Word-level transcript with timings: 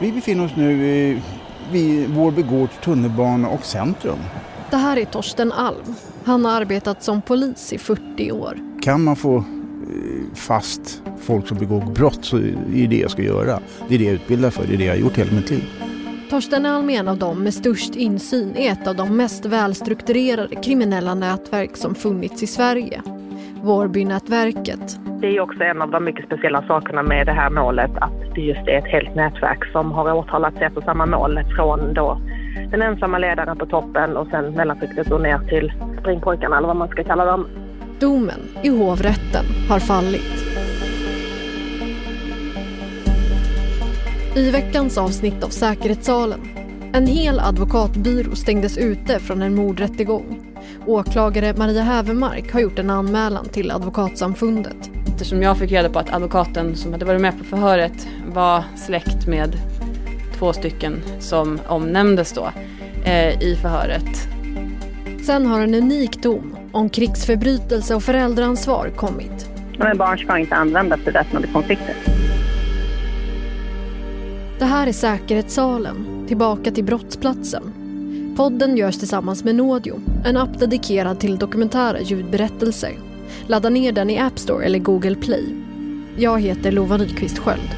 Vi 0.00 0.12
befinner 0.12 0.44
oss 0.44 0.56
nu 0.56 0.76
vid, 1.72 2.08
Vårby 2.08 2.42
Gårds 2.42 2.72
tunnelbana 2.84 3.48
och 3.48 3.64
centrum. 3.64 4.18
Det 4.70 4.76
här 4.76 4.96
är 4.96 5.04
Torsten 5.04 5.52
Alm. 5.52 5.94
Han 6.24 6.44
har 6.44 6.52
arbetat 6.52 7.02
som 7.02 7.22
polis 7.22 7.72
i 7.72 7.78
40 7.78 8.32
år. 8.32 8.58
Kan 8.82 9.04
man 9.04 9.16
få 9.16 9.36
eh, 9.36 9.42
fast 10.34 11.02
folk 11.20 11.48
som 11.48 11.58
begår 11.58 11.80
brott 11.80 12.24
så 12.24 12.36
är 12.36 12.56
det 12.72 12.86
det 12.86 12.98
jag 12.98 13.10
ska 13.10 13.22
göra. 13.22 13.60
Det 13.88 13.94
är 13.94 13.98
det 13.98 14.04
jag 14.04 14.14
utbildar 14.14 14.50
för, 14.50 14.66
det 14.66 14.74
är 14.74 14.78
det 14.78 14.84
jag 14.84 14.92
har 14.92 14.98
gjort 14.98 15.18
hela 15.18 15.32
mitt 15.32 15.50
liv. 15.50 15.64
Torsten 16.30 16.66
Alm 16.66 16.90
är 16.90 17.00
en 17.00 17.08
av 17.08 17.18
dem 17.18 17.42
med 17.42 17.54
störst 17.54 17.94
insyn 17.94 18.56
i 18.56 18.66
ett 18.66 18.86
av 18.86 18.96
de 18.96 19.16
mest 19.16 19.44
välstrukturerade 19.44 20.56
kriminella 20.56 21.14
nätverk 21.14 21.76
som 21.76 21.94
funnits 21.94 22.42
i 22.42 22.46
Sverige. 22.46 23.02
Vårbynätverket. 23.62 25.07
Det 25.20 25.36
är 25.36 25.40
också 25.40 25.62
en 25.62 25.82
av 25.82 25.90
de 25.90 26.04
mycket 26.04 26.26
speciella 26.26 26.62
sakerna 26.66 27.02
med 27.02 27.26
det 27.26 27.32
här 27.32 27.50
målet 27.50 27.90
att 27.94 28.34
det 28.34 28.40
just 28.40 28.68
är 28.68 28.78
ett 28.78 28.92
helt 28.92 29.14
nätverk 29.14 29.64
som 29.72 29.92
har 29.92 30.12
åtalat 30.12 30.54
sig 30.54 30.62
efter 30.62 30.80
samma 30.80 31.06
mål 31.06 31.40
från 31.56 31.94
då 31.94 32.20
den 32.70 32.82
ensamma 32.82 33.18
ledaren 33.18 33.58
på 33.58 33.66
toppen 33.66 34.16
och 34.16 34.26
sen 34.30 34.52
mellanskiktet 34.52 35.10
och 35.10 35.20
ner 35.20 35.38
till 35.38 35.72
springpojkarna 36.00 36.58
eller 36.58 36.66
vad 36.66 36.76
man 36.76 36.88
ska 36.88 37.04
kalla 37.04 37.24
dem. 37.24 37.46
Domen 38.00 38.40
i 38.62 38.68
hovrätten 38.68 39.44
har 39.68 39.78
fallit. 39.78 40.44
I 44.36 44.50
veckans 44.50 44.98
avsnitt 44.98 45.44
av 45.44 45.48
Säkerhetssalen. 45.48 46.40
En 46.92 47.06
hel 47.06 47.40
advokatbyrå 47.40 48.34
stängdes 48.34 48.78
ute 48.78 49.18
från 49.18 49.42
en 49.42 49.54
mordrättegång. 49.54 50.56
Åklagare 50.86 51.54
Maria 51.56 51.82
Hävermark 51.82 52.52
har 52.52 52.60
gjort 52.60 52.78
en 52.78 52.90
anmälan 52.90 53.48
till 53.48 53.70
Advokatsamfundet. 53.70 54.97
Eftersom 55.18 55.42
jag 55.42 55.58
fick 55.58 55.72
reda 55.72 55.88
på 55.88 55.98
att 55.98 56.14
advokaten 56.14 56.76
som 56.76 56.92
hade 56.92 57.04
varit 57.04 57.20
med 57.20 57.38
på 57.38 57.44
förhöret 57.44 58.08
var 58.26 58.64
släkt 58.76 59.26
med 59.26 59.56
två 60.38 60.52
stycken 60.52 61.02
som 61.20 61.60
omnämndes 61.66 62.32
då 62.32 62.48
eh, 63.04 63.42
i 63.42 63.58
förhöret. 63.62 64.28
Sen 65.26 65.46
har 65.46 65.60
en 65.60 65.74
unik 65.74 66.22
dom 66.22 66.56
om 66.72 66.88
krigsförbrytelse 66.88 67.94
och 67.94 68.02
föräldraansvar 68.02 68.90
kommit. 68.96 69.48
Men 69.78 69.98
barn 69.98 70.18
ska 70.18 70.38
inte 70.38 70.54
användas 70.54 71.00
i 71.06 71.10
väpnade 71.10 71.46
konflikter. 71.46 71.94
Det 74.58 74.64
här 74.64 74.86
är 74.86 74.92
Säkerhetssalen, 74.92 76.24
tillbaka 76.28 76.70
till 76.70 76.84
brottsplatsen. 76.84 77.72
Podden 78.36 78.76
görs 78.76 78.98
tillsammans 78.98 79.44
med 79.44 79.54
Nodio, 79.54 80.00
en 80.24 80.36
app 80.36 80.58
dedikerad 80.58 81.20
till 81.20 81.38
dokumentära 81.38 82.00
ljudberättelser. 82.00 83.07
Ladda 83.46 83.68
ner 83.68 83.92
den 83.92 84.10
i 84.10 84.18
App 84.18 84.38
Store 84.38 84.64
eller 84.64 84.78
Google 84.78 85.16
Play. 85.16 85.44
Jag 86.16 86.40
heter 86.40 86.72
Lova 86.72 86.96
Nyqvist 86.96 87.38
Sköld. 87.38 87.76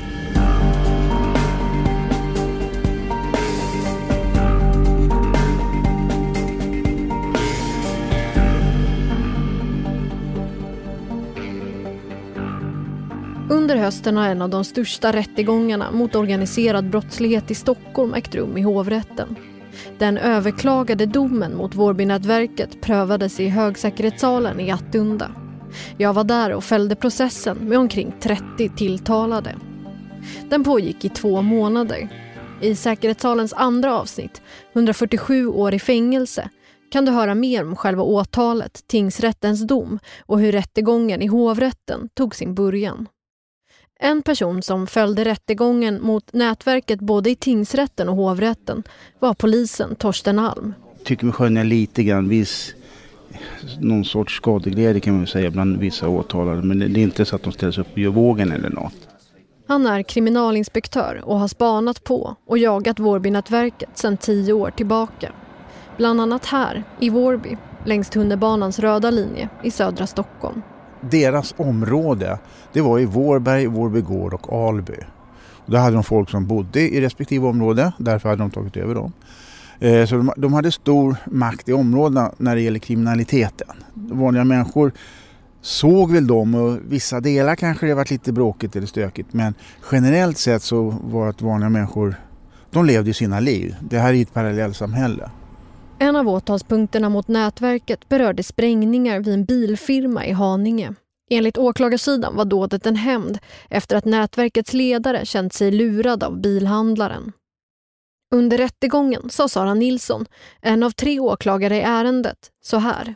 Under 13.51 13.77
hösten 13.77 14.17
har 14.17 14.29
en 14.29 14.43
av 14.43 14.51
de 14.51 14.65
största 14.65 15.13
rättegångarna 15.13 15.91
mot 15.91 16.15
organiserad 16.15 16.91
brottslighet 16.91 17.51
i 17.51 17.55
Stockholm 17.55 18.15
ägt 18.15 18.35
rum 18.35 18.57
i 18.57 18.63
hovrätten. 18.63 19.37
Den 19.99 20.19
överklagade 20.19 21.07
domen 21.07 21.57
mot 21.57 21.75
Vårbynätverket 21.75 22.81
prövades 22.81 23.41
i 23.41 23.49
högsäkerhetssalen 23.49 24.61
i 24.61 24.71
Attunda. 24.71 25.31
Jag 25.97 26.13
var 26.13 26.25
där 26.25 26.53
och 26.53 26.65
följde 26.65 26.97
processen 26.97 27.57
med 27.57 27.79
omkring 27.79 28.15
30 28.21 28.69
tilltalade. 28.69 29.55
Den 30.49 30.65
pågick 30.65 31.05
i 31.05 31.09
två 31.09 31.43
månader. 31.43 32.09
I 32.61 32.75
säkerhetssalens 32.75 33.53
andra 33.53 34.01
avsnitt, 34.01 34.43
147 34.73 35.47
år 35.47 35.75
i 35.75 35.79
fängelse, 35.79 36.51
kan 36.93 37.05
du 37.05 37.13
höra 37.13 37.35
mer 37.35 37.65
om 37.65 37.77
själva 37.77 38.03
åtalet, 38.03 38.85
tingsrättens 38.87 39.67
dom 39.67 39.99
och 40.27 40.41
hur 40.41 40.53
rättegången 40.53 41.23
i 41.23 41.27
hovrätten 41.27 42.09
tog 42.15 42.35
sin 42.35 42.55
början. 42.55 43.09
En 44.03 44.23
person 44.23 44.63
som 44.63 44.87
följde 44.87 45.25
rättegången 45.25 46.03
mot 46.03 46.33
nätverket 46.33 47.01
både 47.01 47.31
i 47.31 47.35
tingsrätten 47.35 48.09
och 48.09 48.17
hovrätten 48.17 48.83
var 49.19 49.35
polisen 49.35 49.95
Torsten 49.95 50.39
Alm. 50.39 50.75
Tycker 51.05 51.25
mig 51.25 51.35
skönja 51.35 51.63
lite 51.63 52.03
grann 52.03 52.29
viss 52.29 52.75
någon 53.81 54.05
sorts 54.05 54.37
skadeglädje 54.37 55.01
kan 55.01 55.17
man 55.17 55.27
säga 55.27 55.51
bland 55.51 55.79
vissa 55.79 56.09
åtalade. 56.09 56.63
Men 56.63 56.79
det 56.79 57.01
är 57.01 57.03
inte 57.03 57.25
så 57.25 57.37
att 57.37 57.43
de 57.43 57.53
ställs 57.53 57.79
upp 57.79 57.99
gör 57.99 58.11
vågen 58.11 58.53
eller 58.53 58.71
något. 58.71 59.09
Han 59.67 59.87
är 59.87 60.03
kriminalinspektör 60.03 61.23
och 61.25 61.39
har 61.39 61.49
spanat 61.49 62.05
på 62.05 62.37
och 62.47 62.59
jagat 62.59 62.99
Vårbynätverket 62.99 63.91
sedan 63.95 64.17
tio 64.17 64.53
år 64.53 64.71
tillbaka. 64.71 65.33
Bland 65.97 66.21
annat 66.21 66.47
här, 66.47 66.85
i 67.01 67.11
Vårby, 67.11 67.57
längs 67.87 68.11
tunnelbanans 68.11 68.79
röda 68.79 69.11
linje 69.11 69.49
i 69.63 69.71
södra 69.71 70.07
Stockholm 70.07 70.63
deras 71.01 71.55
område, 71.57 72.39
det 72.73 72.81
var 72.81 72.99
i 72.99 73.05
Vårberg, 73.05 73.67
Vårby 73.67 74.01
gård 74.01 74.35
och 74.35 74.69
Alby. 74.69 74.97
Och 75.65 75.73
där 75.73 75.79
hade 75.79 75.97
de 75.97 76.05
folk 76.05 76.31
som 76.31 76.47
bodde 76.47 76.81
i 76.81 77.01
respektive 77.01 77.47
område, 77.47 77.93
därför 77.99 78.29
hade 78.29 78.43
de 78.43 78.51
tagit 78.51 78.77
över 78.77 78.95
dem. 78.95 79.13
Eh, 79.79 80.07
så 80.07 80.17
de, 80.17 80.33
de 80.37 80.53
hade 80.53 80.73
stor 80.73 81.17
makt 81.25 81.69
i 81.69 81.73
områdena 81.73 82.33
när 82.37 82.57
det 82.57 82.63
gäller 82.63 82.79
kriminaliteten. 82.79 83.77
Vanliga 83.95 84.45
människor 84.45 84.93
såg 85.61 86.13
väl 86.13 86.27
dem 86.27 86.55
och 86.55 86.79
vissa 86.89 87.21
delar 87.21 87.55
kanske 87.55 87.87
det 87.87 87.95
varit 87.95 88.11
lite 88.11 88.33
bråkigt 88.33 88.77
eller 88.77 88.87
stökigt 88.87 89.33
men 89.33 89.55
generellt 89.93 90.39
sett 90.39 90.63
så 90.63 90.95
var 91.05 91.25
det 91.25 91.31
att 91.31 91.43
vanliga 91.43 91.69
människor 91.69 92.15
de 92.71 92.85
levde 92.85 93.15
sina 93.15 93.41
liv. 93.41 93.77
Det 93.81 93.99
här 93.99 94.15
är 94.15 94.23
ett 94.23 94.35
parallellsamhälle. 94.35 95.31
En 96.03 96.17
av 96.17 96.29
åtalspunkterna 96.29 97.09
mot 97.09 97.29
nätverket 97.29 98.09
berörde 98.09 98.43
sprängningar 98.43 99.21
vid 99.21 99.35
en 99.35 99.45
bilfirma 99.45 100.27
i 100.27 100.33
Haninge. 100.33 100.95
Enligt 101.31 101.59
åklagarsidan 101.59 102.37
var 102.37 102.45
dådet 102.45 102.87
en 102.87 102.97
hämnd 102.97 103.39
efter 103.71 103.97
att 103.97 104.05
nätverkets 104.05 104.73
ledare 104.73 105.27
känt 105.27 105.53
sig 105.53 105.71
lurad 105.71 106.25
av 106.25 106.41
bilhandlaren. 106.41 107.33
Under 108.35 108.59
rättegången 108.59 109.31
sa 109.31 109.49
Sara 109.49 109.75
Nilsson, 109.75 110.27
en 110.61 110.83
av 110.83 110.91
tre 110.91 111.21
åklagare 111.21 111.77
i 111.77 111.81
ärendet, 111.81 112.51
så 112.63 112.77
här. 112.77 113.15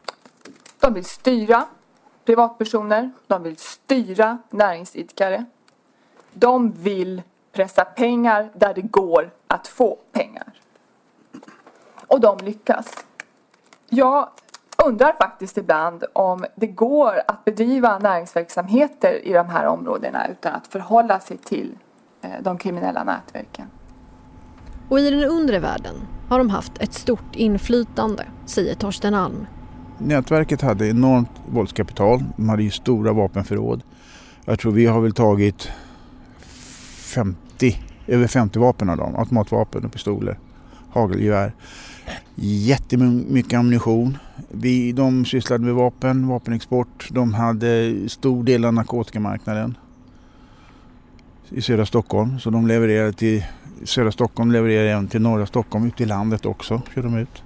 De 0.80 0.94
vill 0.94 1.04
styra 1.04 1.66
privatpersoner, 2.24 3.10
de 3.26 3.42
vill 3.42 3.56
styra 3.56 4.38
näringsidkare. 4.50 5.44
De 6.32 6.72
vill 6.72 7.22
pressa 7.52 7.84
pengar 7.84 8.50
där 8.54 8.74
det 8.74 8.82
går 8.82 9.30
att 9.46 9.68
få 9.68 9.98
pengar 10.12 10.52
och 12.14 12.20
de 12.20 12.38
lyckas. 12.44 12.86
Jag 13.90 14.28
undrar 14.86 15.12
faktiskt 15.12 15.58
ibland 15.58 16.04
om 16.12 16.44
det 16.56 16.66
går 16.66 17.14
att 17.28 17.44
bedriva 17.44 17.98
näringsverksamheter 17.98 19.26
i 19.26 19.32
de 19.32 19.48
här 19.48 19.66
områdena 19.66 20.28
utan 20.28 20.54
att 20.54 20.66
förhålla 20.66 21.20
sig 21.20 21.36
till 21.36 21.78
eh, 22.22 22.30
de 22.42 22.58
kriminella 22.58 23.04
nätverken. 23.04 23.66
Och 24.88 25.00
i 25.00 25.10
den 25.10 25.24
undre 25.24 25.58
världen 25.58 25.94
har 26.28 26.38
de 26.38 26.50
haft 26.50 26.72
ett 26.78 26.94
stort 26.94 27.36
inflytande, 27.36 28.26
säger 28.46 28.74
Torsten 28.74 29.14
Alm. 29.14 29.46
Nätverket 29.98 30.62
hade 30.62 30.88
enormt 30.88 31.30
våldskapital. 31.52 32.24
De 32.36 32.48
hade 32.48 32.62
ju 32.62 32.70
stora 32.70 33.12
vapenförråd. 33.12 33.82
Jag 34.44 34.58
tror 34.58 34.72
vi 34.72 34.86
har 34.86 35.00
väl 35.00 35.14
tagit 35.14 35.70
50, 37.14 37.78
över 38.06 38.26
50 38.26 38.58
vapen 38.58 38.90
av 38.90 38.96
dem. 38.96 39.16
Automatvapen 39.16 39.84
och 39.84 39.92
pistoler, 39.92 40.38
hagelgevär. 40.90 41.52
Jättemycket 42.34 43.58
ammunition. 43.58 44.18
Vi, 44.50 44.92
de 44.92 45.24
sysslade 45.24 45.64
med 45.64 45.74
vapen, 45.74 46.28
vapenexport. 46.28 47.08
De 47.10 47.34
hade 47.34 47.94
stor 48.08 48.44
del 48.44 48.64
av 48.64 48.74
narkotikamarknaden 48.74 49.76
i 51.50 51.62
södra 51.62 51.86
Stockholm. 51.86 52.38
Så 52.38 52.50
de 52.50 52.66
levererade 52.66 53.12
till 53.12 53.44
södra 53.84 54.12
Stockholm, 54.12 54.52
levererade 54.52 54.90
även 54.90 55.08
till 55.08 55.22
norra 55.22 55.46
Stockholm, 55.46 55.86
ute 55.86 56.02
i 56.02 56.06
landet 56.06 56.46
också. 56.46 56.82
körde 56.94 57.08
de 57.08 57.16
ut. 57.16 57.42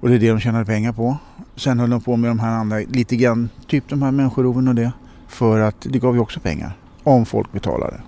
Och 0.00 0.08
det 0.08 0.14
är 0.14 0.18
det 0.18 0.28
de 0.28 0.40
tjänade 0.40 0.64
pengar 0.64 0.92
på. 0.92 1.16
Sen 1.56 1.80
höll 1.80 1.90
de 1.90 2.00
på 2.00 2.16
med 2.16 2.30
de 2.30 2.38
här 2.38 2.50
andra, 2.50 2.78
lite 2.78 3.16
grann, 3.16 3.48
typ 3.66 3.88
de 3.88 4.02
här 4.02 4.10
människoroven 4.10 4.68
och 4.68 4.74
det. 4.74 4.92
För 5.28 5.60
att 5.60 5.80
det 5.80 5.98
gav 5.98 6.14
ju 6.14 6.20
också 6.20 6.40
pengar, 6.40 6.72
om 7.02 7.26
folk 7.26 7.52
betalade. 7.52 8.00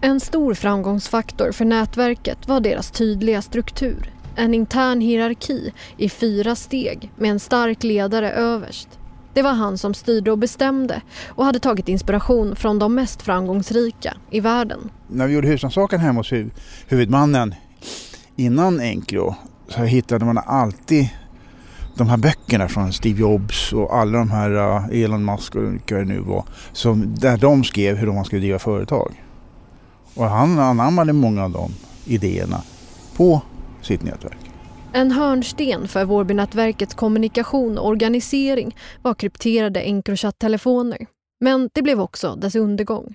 En 0.00 0.20
stor 0.20 0.54
framgångsfaktor 0.54 1.52
för 1.52 1.64
nätverket 1.64 2.48
var 2.48 2.60
deras 2.60 2.90
tydliga 2.90 3.42
struktur. 3.42 4.10
En 4.36 4.54
intern 4.54 5.00
hierarki 5.00 5.72
i 5.96 6.08
fyra 6.08 6.54
steg 6.54 7.10
med 7.16 7.30
en 7.30 7.40
stark 7.40 7.84
ledare 7.84 8.32
överst. 8.32 8.88
Det 9.34 9.42
var 9.42 9.52
han 9.52 9.78
som 9.78 9.94
styrde 9.94 10.30
och 10.30 10.38
bestämde 10.38 11.02
och 11.28 11.44
hade 11.44 11.58
tagit 11.58 11.88
inspiration 11.88 12.56
från 12.56 12.78
de 12.78 12.94
mest 12.94 13.22
framgångsrika 13.22 14.16
i 14.30 14.40
världen. 14.40 14.90
När 15.08 15.26
vi 15.26 15.34
gjorde 15.34 15.48
husrannsakan 15.48 16.00
hemma 16.00 16.20
hos 16.20 16.32
huvudmannen 16.86 17.54
innan 18.36 18.80
Encro 18.80 19.34
så 19.68 19.82
hittade 19.82 20.24
man 20.24 20.38
alltid 20.38 21.08
de 21.96 22.08
här 22.08 22.16
böckerna 22.16 22.68
från 22.68 22.92
Steve 22.92 23.20
Jobs 23.20 23.72
och 23.72 23.96
alla 23.96 24.18
de 24.18 24.30
här 24.30 24.50
uh, 24.50 25.02
Elon 25.02 25.24
Musk 25.24 25.54
och 25.54 25.72
vilka 25.72 25.96
det 25.96 26.04
nu 26.04 26.20
var. 26.20 26.44
Som, 26.72 27.14
där 27.14 27.36
de 27.36 27.64
skrev 27.64 27.96
hur 27.96 28.12
man 28.12 28.24
skulle 28.24 28.40
driva 28.40 28.58
företag. 28.58 29.24
Och 30.14 30.24
han 30.24 30.58
anammade 30.58 31.12
många 31.12 31.44
av 31.44 31.50
de 31.50 31.72
idéerna 32.06 32.62
på 33.16 33.42
sitt 33.82 34.02
nätverk. 34.02 34.38
En 34.92 35.10
hörnsten 35.10 35.88
för 35.88 36.04
Vårbynätverkets 36.04 36.94
kommunikation 36.94 37.78
och 37.78 37.86
organisering 37.86 38.76
var 39.02 39.14
krypterade 39.14 39.80
Encrochat-telefoner. 39.80 41.06
Men 41.40 41.70
det 41.72 41.82
blev 41.82 42.00
också 42.00 42.34
dess 42.34 42.54
undergång. 42.54 43.14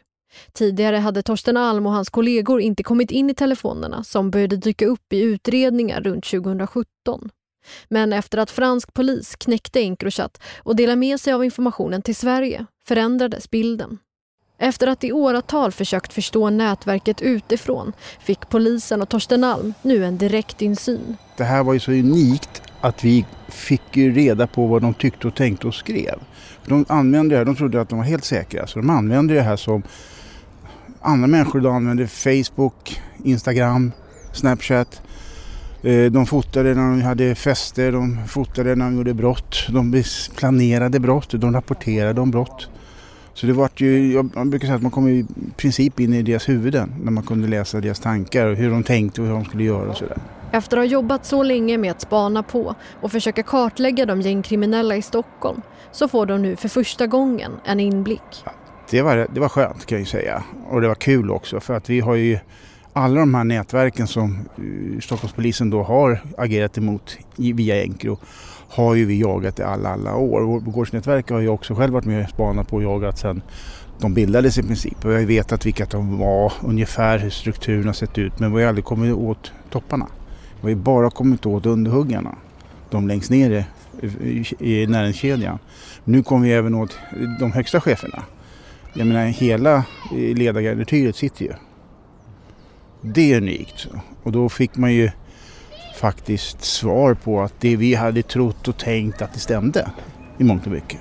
Tidigare 0.53 0.97
hade 0.97 1.23
Torsten 1.23 1.57
Alm 1.57 1.85
och 1.85 1.91
hans 1.91 2.09
kollegor 2.09 2.61
inte 2.61 2.83
kommit 2.83 3.11
in 3.11 3.29
i 3.29 3.33
telefonerna 3.33 4.03
som 4.03 4.31
började 4.31 4.57
dyka 4.57 4.85
upp 4.85 5.13
i 5.13 5.21
utredningar 5.21 6.01
runt 6.01 6.25
2017. 6.25 7.29
Men 7.89 8.13
efter 8.13 8.37
att 8.37 8.51
fransk 8.51 8.93
polis 8.93 9.35
knäckte 9.35 9.79
Encrochat 9.79 10.41
och 10.63 10.75
delade 10.75 10.95
med 10.95 11.19
sig 11.19 11.33
av 11.33 11.45
informationen 11.45 12.01
till 12.01 12.15
Sverige 12.15 12.65
förändrades 12.87 13.49
bilden. 13.49 13.97
Efter 14.59 14.87
att 14.87 15.03
i 15.03 15.11
åratal 15.11 15.71
försökt 15.71 16.13
förstå 16.13 16.49
nätverket 16.49 17.21
utifrån 17.21 17.93
fick 18.19 18.49
polisen 18.49 19.01
och 19.01 19.09
Torsten 19.09 19.43
Alm 19.43 19.73
nu 19.81 20.05
en 20.05 20.17
direkt 20.17 20.61
insyn. 20.61 21.17
Det 21.37 21.43
här 21.43 21.63
var 21.63 21.73
ju 21.73 21.79
så 21.79 21.91
unikt 21.91 22.61
att 22.81 23.03
vi 23.03 23.25
fick 23.47 23.97
reda 23.97 24.47
på 24.47 24.67
vad 24.67 24.81
de 24.81 24.93
tyckte 24.93 25.27
och 25.27 25.35
tänkte 25.35 25.67
och 25.67 25.75
skrev. 25.75 26.19
De 26.65 26.85
använde 26.89 27.35
det 27.35 27.37
här, 27.37 27.45
de 27.45 27.55
trodde 27.55 27.81
att 27.81 27.89
de 27.89 27.97
var 27.97 28.05
helt 28.05 28.25
säkra, 28.25 28.67
så 28.67 28.79
de 28.79 28.89
använde 28.89 29.33
det 29.33 29.41
här 29.41 29.55
som 29.55 29.83
andra 31.01 31.27
människor 31.27 31.61
idag 31.61 31.75
använder 31.75 32.07
Facebook, 32.07 33.01
Instagram, 33.23 33.91
Snapchat. 34.33 35.01
Eh, 35.83 36.11
de 36.11 36.25
fotade 36.25 36.73
när 36.73 36.89
de 36.89 37.01
hade 37.01 37.35
fester, 37.35 37.91
de 37.91 38.27
fotade 38.27 38.75
när 38.75 38.85
de 38.85 38.97
gjorde 38.97 39.13
brott, 39.13 39.67
de 39.69 40.03
planerade 40.35 40.99
brott, 40.99 41.31
de 41.31 41.53
rapporterade 41.53 42.21
om 42.21 42.31
brott. 42.31 42.69
Så 43.37 43.45
det 43.45 43.53
var 43.53 43.69
ju, 43.75 44.13
jag 44.13 44.47
brukar 44.47 44.65
säga 44.67 44.75
att 44.75 44.81
man 44.81 44.91
kom 44.91 45.07
i 45.07 45.25
princip 45.57 45.99
in 45.99 46.13
i 46.13 46.21
deras 46.21 46.49
huvuden 46.49 46.95
när 47.03 47.11
man 47.11 47.23
kunde 47.23 47.47
läsa 47.47 47.81
deras 47.81 47.99
tankar 47.99 48.47
och 48.47 48.55
hur 48.55 48.69
de 48.69 48.83
tänkte 48.83 49.21
och 49.21 49.27
hur 49.27 49.33
de 49.33 49.45
skulle 49.45 49.63
göra 49.63 49.89
och 49.89 49.97
sådär. 49.97 50.17
Efter 50.51 50.77
att 50.77 50.81
ha 50.81 50.85
jobbat 50.85 51.25
så 51.25 51.43
länge 51.43 51.77
med 51.77 51.91
att 51.91 52.01
spana 52.01 52.43
på 52.43 52.75
och 53.01 53.11
försöka 53.11 53.43
kartlägga 53.43 54.05
de 54.05 54.21
gängkriminella 54.21 54.95
i 54.95 55.01
Stockholm 55.01 55.61
så 55.91 56.07
får 56.07 56.25
de 56.25 56.41
nu 56.41 56.55
för 56.55 56.69
första 56.69 57.07
gången 57.07 57.51
en 57.65 57.79
inblick. 57.79 58.43
Det, 58.89 59.01
var, 59.01 59.27
det 59.33 59.39
var 59.39 59.49
skönt 59.49 59.85
kan 59.85 59.97
jag 59.97 60.07
säga 60.07 60.43
och 60.69 60.81
det 60.81 60.87
var 60.87 60.95
kul 60.95 61.31
också 61.31 61.59
för 61.59 61.73
att 61.73 61.89
vi 61.89 61.99
har 61.99 62.15
ju 62.15 62.39
alla 62.93 63.19
de 63.19 63.35
här 63.35 63.43
nätverken 63.43 64.07
som 64.07 64.31
eh, 64.57 64.99
Stockholmspolisen 64.99 65.69
då 65.69 65.83
har 65.83 66.21
agerat 66.37 66.77
emot 66.77 67.17
via 67.35 67.83
Encro 67.83 68.19
har 68.69 68.95
ju 68.95 69.05
vi 69.05 69.19
jagat 69.19 69.59
i 69.59 69.63
alla, 69.63 69.89
alla 69.89 70.15
år. 70.15 70.59
Gårdsnätverket 70.59 71.31
har 71.31 71.41
jag 71.41 71.53
också 71.53 71.75
själv 71.75 71.93
varit 71.93 72.05
med 72.05 72.23
och 72.23 72.29
spanat 72.29 72.67
på 72.67 72.75
och 72.75 72.83
jagat 72.83 73.17
sedan 73.17 73.41
de 73.99 74.13
bildades 74.13 74.57
i 74.57 74.63
princip. 74.63 75.05
Och 75.05 75.13
jag 75.13 75.19
ju 75.19 75.25
vetat 75.25 75.65
vilka 75.65 75.85
de 75.85 76.17
var, 76.17 76.53
ungefär 76.63 77.19
hur 77.19 77.29
strukturen 77.29 77.85
har 77.85 77.93
sett 77.93 78.17
ut. 78.17 78.39
Men 78.39 78.55
vi 78.55 78.61
har 78.61 78.69
aldrig 78.69 78.85
kommit 78.85 79.13
åt 79.13 79.51
topparna. 79.69 80.07
Vi 80.55 80.61
har 80.61 80.69
ju 80.69 80.75
bara 80.75 81.09
kommit 81.09 81.45
åt 81.45 81.65
underhuggarna. 81.65 82.35
De 82.89 83.07
längst 83.07 83.29
ner 83.29 83.65
i, 84.21 84.45
i 84.59 84.87
näringskedjan. 84.87 85.59
Nu 86.03 86.23
kommer 86.23 86.47
vi 86.47 86.53
även 86.53 86.75
åt 86.75 86.97
de 87.39 87.51
högsta 87.51 87.81
cheferna. 87.81 88.23
Jag 88.93 89.07
menar 89.07 89.25
hela 89.25 89.83
ledargarnityret 90.11 91.15
sitter 91.15 91.45
ju. 91.45 91.51
Det 93.01 93.33
är 93.33 93.37
unikt. 93.37 93.87
Och 94.23 94.31
då 94.31 94.49
fick 94.49 94.75
man 94.75 94.93
ju 94.93 95.11
faktiskt 95.99 96.63
svar 96.63 97.13
på 97.13 97.41
att 97.41 97.53
det 97.59 97.75
vi 97.75 97.95
hade 97.95 98.23
trott 98.23 98.67
och 98.67 98.77
tänkt 98.77 99.21
att 99.21 99.33
det 99.33 99.39
stämde 99.39 99.91
i 100.37 100.43
mångt 100.43 100.65
och 100.65 100.71
mycket. 100.71 100.99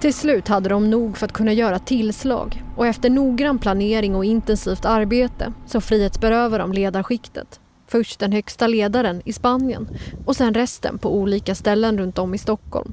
Till 0.00 0.14
slut 0.14 0.48
hade 0.48 0.68
de 0.68 0.90
nog 0.90 1.16
för 1.16 1.26
att 1.26 1.32
kunna 1.32 1.52
göra 1.52 1.78
tillslag 1.78 2.62
och 2.76 2.86
efter 2.86 3.10
noggrann 3.10 3.58
planering 3.58 4.14
och 4.14 4.24
intensivt 4.24 4.84
arbete 4.84 5.52
så 5.66 5.80
frihetsberövade 5.80 6.64
de 6.64 6.72
ledarskiktet. 6.72 7.60
Först 7.88 8.18
den 8.18 8.32
högsta 8.32 8.66
ledaren 8.66 9.22
i 9.24 9.32
Spanien 9.32 9.88
och 10.26 10.36
sen 10.36 10.54
resten 10.54 10.98
på 10.98 11.16
olika 11.16 11.54
ställen 11.54 11.98
runt 11.98 12.18
om 12.18 12.34
i 12.34 12.38
Stockholm. 12.38 12.92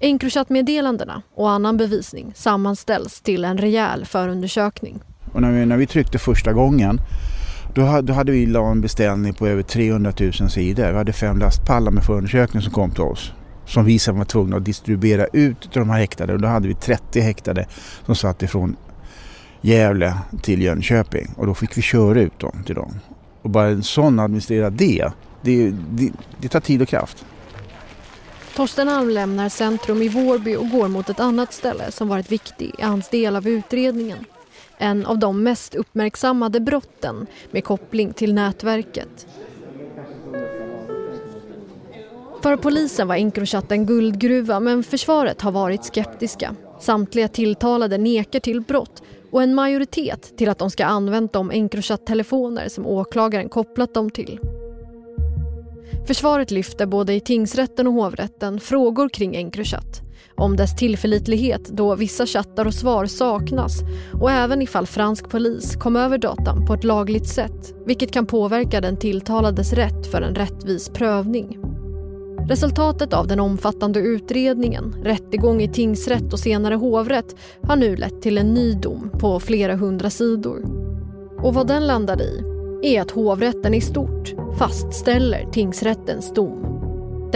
Encrochat-meddelandena 0.00 1.22
och 1.34 1.50
annan 1.50 1.76
bevisning 1.76 2.32
sammanställs 2.34 3.20
till 3.20 3.44
en 3.44 3.58
rejäl 3.58 4.04
förundersökning. 4.04 5.00
Och 5.32 5.42
när, 5.42 5.52
vi, 5.52 5.66
när 5.66 5.76
vi 5.76 5.86
tryckte 5.86 6.18
första 6.18 6.52
gången 6.52 7.00
då, 7.76 8.00
då 8.00 8.12
hade 8.12 8.32
vi 8.32 8.46
la 8.46 8.70
en 8.70 8.80
beställning 8.80 9.34
på 9.34 9.46
över 9.46 9.62
300 9.62 10.12
000 10.20 10.32
sidor. 10.32 10.90
Vi 10.90 10.96
hade 10.96 11.12
fem 11.12 11.38
lastpallar 11.38 11.90
med 11.90 12.04
förundersökning 12.04 12.62
som 12.62 12.72
kom 12.72 12.90
till 12.90 13.02
oss. 13.02 13.32
Som 13.66 13.84
vi 13.84 13.98
sen 13.98 14.18
var 14.18 14.24
tvungna 14.24 14.56
att 14.56 14.64
distribuera 14.64 15.26
ut 15.32 15.60
till 15.60 15.80
de 15.80 15.90
här 15.90 15.98
häktade. 15.98 16.32
Och 16.32 16.40
då 16.40 16.48
hade 16.48 16.68
vi 16.68 16.74
30 16.74 17.20
häktade 17.20 17.66
som 18.06 18.16
satt 18.16 18.42
ifrån 18.42 18.76
Gävle 19.60 20.14
till 20.42 20.62
Jönköping. 20.62 21.34
Och 21.36 21.46
då 21.46 21.54
fick 21.54 21.78
vi 21.78 21.82
köra 21.82 22.20
ut 22.20 22.38
dem 22.38 22.62
till 22.66 22.74
dem. 22.74 22.98
Och 23.42 23.50
bara 23.50 23.68
en 23.68 23.82
sån 23.82 24.20
administrera 24.20 24.70
det, 24.70 25.10
det, 25.42 25.70
det, 25.70 26.12
det 26.40 26.48
tar 26.48 26.60
tid 26.60 26.82
och 26.82 26.88
kraft. 26.88 27.24
Torsten 28.54 28.88
Alm 28.88 29.10
lämnar 29.10 29.48
centrum 29.48 30.02
i 30.02 30.08
Vårby 30.08 30.56
och 30.56 30.70
går 30.70 30.88
mot 30.88 31.10
ett 31.10 31.20
annat 31.20 31.52
ställe 31.52 31.90
som 31.90 32.08
varit 32.08 32.32
viktigt 32.32 32.74
i 32.78 32.82
hans 32.82 33.08
del 33.08 33.36
av 33.36 33.48
utredningen 33.48 34.18
en 34.78 35.06
av 35.06 35.18
de 35.18 35.42
mest 35.42 35.74
uppmärksammade 35.74 36.60
brotten 36.60 37.26
med 37.50 37.64
koppling 37.64 38.12
till 38.12 38.34
nätverket. 38.34 39.26
För 42.42 42.56
polisen 42.56 43.08
var 43.08 43.16
Encrochat 43.16 43.72
en 43.72 43.86
guldgruva 43.86 44.60
men 44.60 44.82
försvaret 44.82 45.40
har 45.42 45.52
varit 45.52 45.84
skeptiska. 45.84 46.54
Samtliga 46.80 47.28
tilltalade 47.28 47.98
nekar 47.98 48.40
till 48.40 48.60
brott 48.60 49.02
och 49.30 49.42
en 49.42 49.54
majoritet 49.54 50.36
till 50.36 50.48
att 50.48 50.58
de 50.58 50.70
ska 50.70 50.84
använt 50.84 51.32
de 51.32 51.50
Encrochat-telefoner 51.50 52.68
som 52.68 52.86
åklagaren 52.86 53.48
kopplat 53.48 53.94
dem 53.94 54.10
till. 54.10 54.40
Försvaret 56.06 56.50
lyfter 56.50 56.86
både 56.86 57.14
i 57.14 57.20
tingsrätten 57.20 57.86
och 57.86 57.92
hovrätten 57.92 58.60
frågor 58.60 59.08
kring 59.08 59.36
Encrochat 59.36 60.05
om 60.34 60.56
dess 60.56 60.76
tillförlitlighet 60.76 61.68
då 61.68 61.94
vissa 61.94 62.26
chattar 62.26 62.66
och 62.66 62.74
svar 62.74 63.06
saknas 63.06 63.80
och 64.20 64.30
även 64.30 64.62
ifall 64.62 64.86
fransk 64.86 65.28
polis 65.28 65.76
kom 65.76 65.96
över 65.96 66.18
datan 66.18 66.66
på 66.66 66.74
ett 66.74 66.84
lagligt 66.84 67.28
sätt 67.28 67.74
vilket 67.86 68.12
kan 68.12 68.26
påverka 68.26 68.80
den 68.80 68.96
tilltalades 68.96 69.72
rätt 69.72 70.06
för 70.06 70.22
en 70.22 70.34
rättvis 70.34 70.88
prövning. 70.88 71.58
Resultatet 72.48 73.12
av 73.12 73.26
den 73.26 73.40
omfattande 73.40 74.00
utredningen, 74.00 74.94
rättegång 75.04 75.62
i 75.62 75.72
tingsrätt 75.72 76.32
och 76.32 76.38
senare 76.38 76.74
hovrätt 76.74 77.36
har 77.62 77.76
nu 77.76 77.96
lett 77.96 78.22
till 78.22 78.38
en 78.38 78.54
ny 78.54 78.74
dom 78.74 79.10
på 79.18 79.40
flera 79.40 79.76
hundra 79.76 80.10
sidor. 80.10 80.64
Och 81.42 81.54
vad 81.54 81.66
den 81.66 81.86
landade 81.86 82.24
i 82.24 82.42
är 82.82 83.02
att 83.02 83.10
hovrätten 83.10 83.74
i 83.74 83.80
stort 83.80 84.34
fastställer 84.58 85.46
tingsrättens 85.52 86.34
dom 86.34 86.75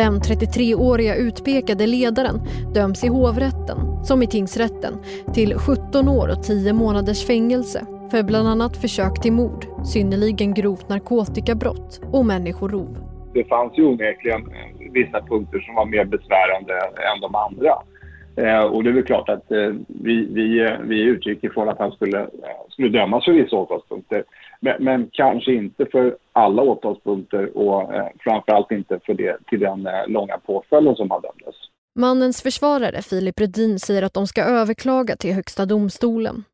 den 0.00 0.20
33-åriga 0.20 1.14
utpekade 1.14 1.86
ledaren 1.86 2.40
döms 2.74 3.04
i 3.04 3.08
hovrätten, 3.08 3.78
som 4.04 4.22
i 4.22 4.26
tingsrätten, 4.26 4.94
till 5.34 5.54
17 5.54 6.08
år 6.08 6.28
och 6.28 6.42
10 6.42 6.72
månaders 6.72 7.26
fängelse 7.26 7.86
för 8.10 8.22
bland 8.22 8.48
annat 8.48 8.76
försök 8.76 9.22
till 9.22 9.32
mord, 9.32 9.66
synnerligen 9.84 10.54
grovt 10.54 10.88
narkotikabrott 10.88 12.00
och 12.12 12.26
människorov. 12.26 12.88
Det 13.34 13.44
fanns 13.44 13.78
ju 13.78 13.84
onekligen 13.84 14.40
vissa 14.92 15.20
punkter 15.20 15.60
som 15.60 15.74
var 15.74 15.86
mer 15.86 16.04
besvärande 16.04 16.74
än 17.08 17.20
de 17.20 17.34
andra. 17.34 17.72
Eh, 18.36 18.64
och 18.64 18.84
det 18.84 18.90
är 18.90 18.94
väl 18.94 19.04
klart 19.04 19.28
att 19.28 19.52
eh, 19.52 19.72
vi, 19.86 20.28
vi, 20.32 20.60
eh, 20.60 20.78
vi 20.84 21.00
utgick 21.02 21.44
ifrån 21.44 21.68
att 21.68 21.78
han 21.78 21.92
skulle, 21.92 22.26
skulle 22.68 22.88
dömas 22.88 23.24
för 23.24 23.32
vissa 23.32 23.56
åtalspunkter. 23.56 24.24
Men, 24.60 24.84
men, 24.84 25.08
kanske 25.12 25.54
inte 25.54 25.86
för 25.86 26.16
alla 26.40 26.62
åtalspunkter 26.62 27.56
och 27.56 27.94
eh, 27.94 28.06
framförallt 28.20 28.70
inte 28.70 29.00
för 29.06 29.14
det, 29.14 29.38
till 29.46 29.60
den 29.60 29.86
eh, 29.86 30.06
långa 30.08 30.38
påföljden 30.38 30.96
som 30.96 31.10
han 31.10 31.22
dömdes. 31.22 31.54
Mannens 31.98 32.42
försvarare 32.42 33.02
Filip 33.02 33.40
Rudin 33.40 33.78
säger 33.78 34.02
att 34.02 34.14
de 34.14 34.26
ska 34.26 34.42
överklaga 34.42 35.16
till 35.16 35.34
Högsta 35.34 35.66
domstolen. 35.66 36.44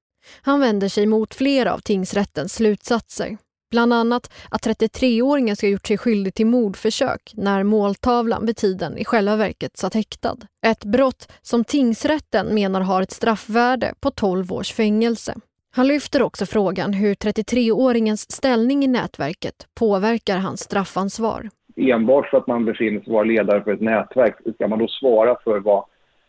Han 0.43 0.61
vänder 0.61 0.88
sig 0.88 1.07
mot 1.07 1.35
flera 1.35 1.75
av 1.75 1.78
tingsrättens 1.78 2.55
slutsatser. 2.55 3.37
Bland 3.71 3.93
annat 3.93 4.33
att 4.50 4.66
33-åringen 4.66 5.57
ska 5.57 5.66
ha 5.66 5.73
gjort 5.73 5.87
sig 5.87 5.99
skyldig 5.99 6.35
till 6.35 6.47
mordförsök 6.47 7.33
när 7.35 7.62
måltavlan 7.62 8.47
vid 8.47 8.57
tiden 8.57 8.99
i 8.99 9.05
själva 9.05 9.37
verket 9.37 9.76
satt 9.76 9.95
häktad. 9.95 10.37
Ett 10.66 10.85
brott 10.85 11.33
som 11.43 11.64
tingsrätten 11.64 12.55
menar 12.55 12.81
har 12.81 13.02
ett 13.02 13.11
straffvärde 13.11 13.95
på 14.00 14.11
12 14.11 14.52
års 14.52 14.73
fängelse. 14.73 15.35
Han 15.76 15.87
lyfter 15.87 16.23
också 16.23 16.47
frågan 16.47 16.92
hur 16.92 17.14
33-åringens 17.14 18.33
ställning 18.33 18.85
i 18.85 18.87
nätverket 18.87 19.54
påverkar 19.78 20.38
hans 20.38 20.61
straffansvar. 20.61 21.49
Enbart 21.76 22.26
för 22.30 22.38
att 22.38 22.47
man 22.47 22.64
befinner 22.64 23.00
sig 23.00 23.12
vara 23.12 23.25
ledare 23.25 23.64
för 23.64 23.73
ett 23.73 23.80
nätverk, 23.80 24.35
ska 24.54 24.68
man 24.68 24.78
då 24.78 24.88
svara 24.88 25.37
för 25.45 25.61
vad 25.61 25.85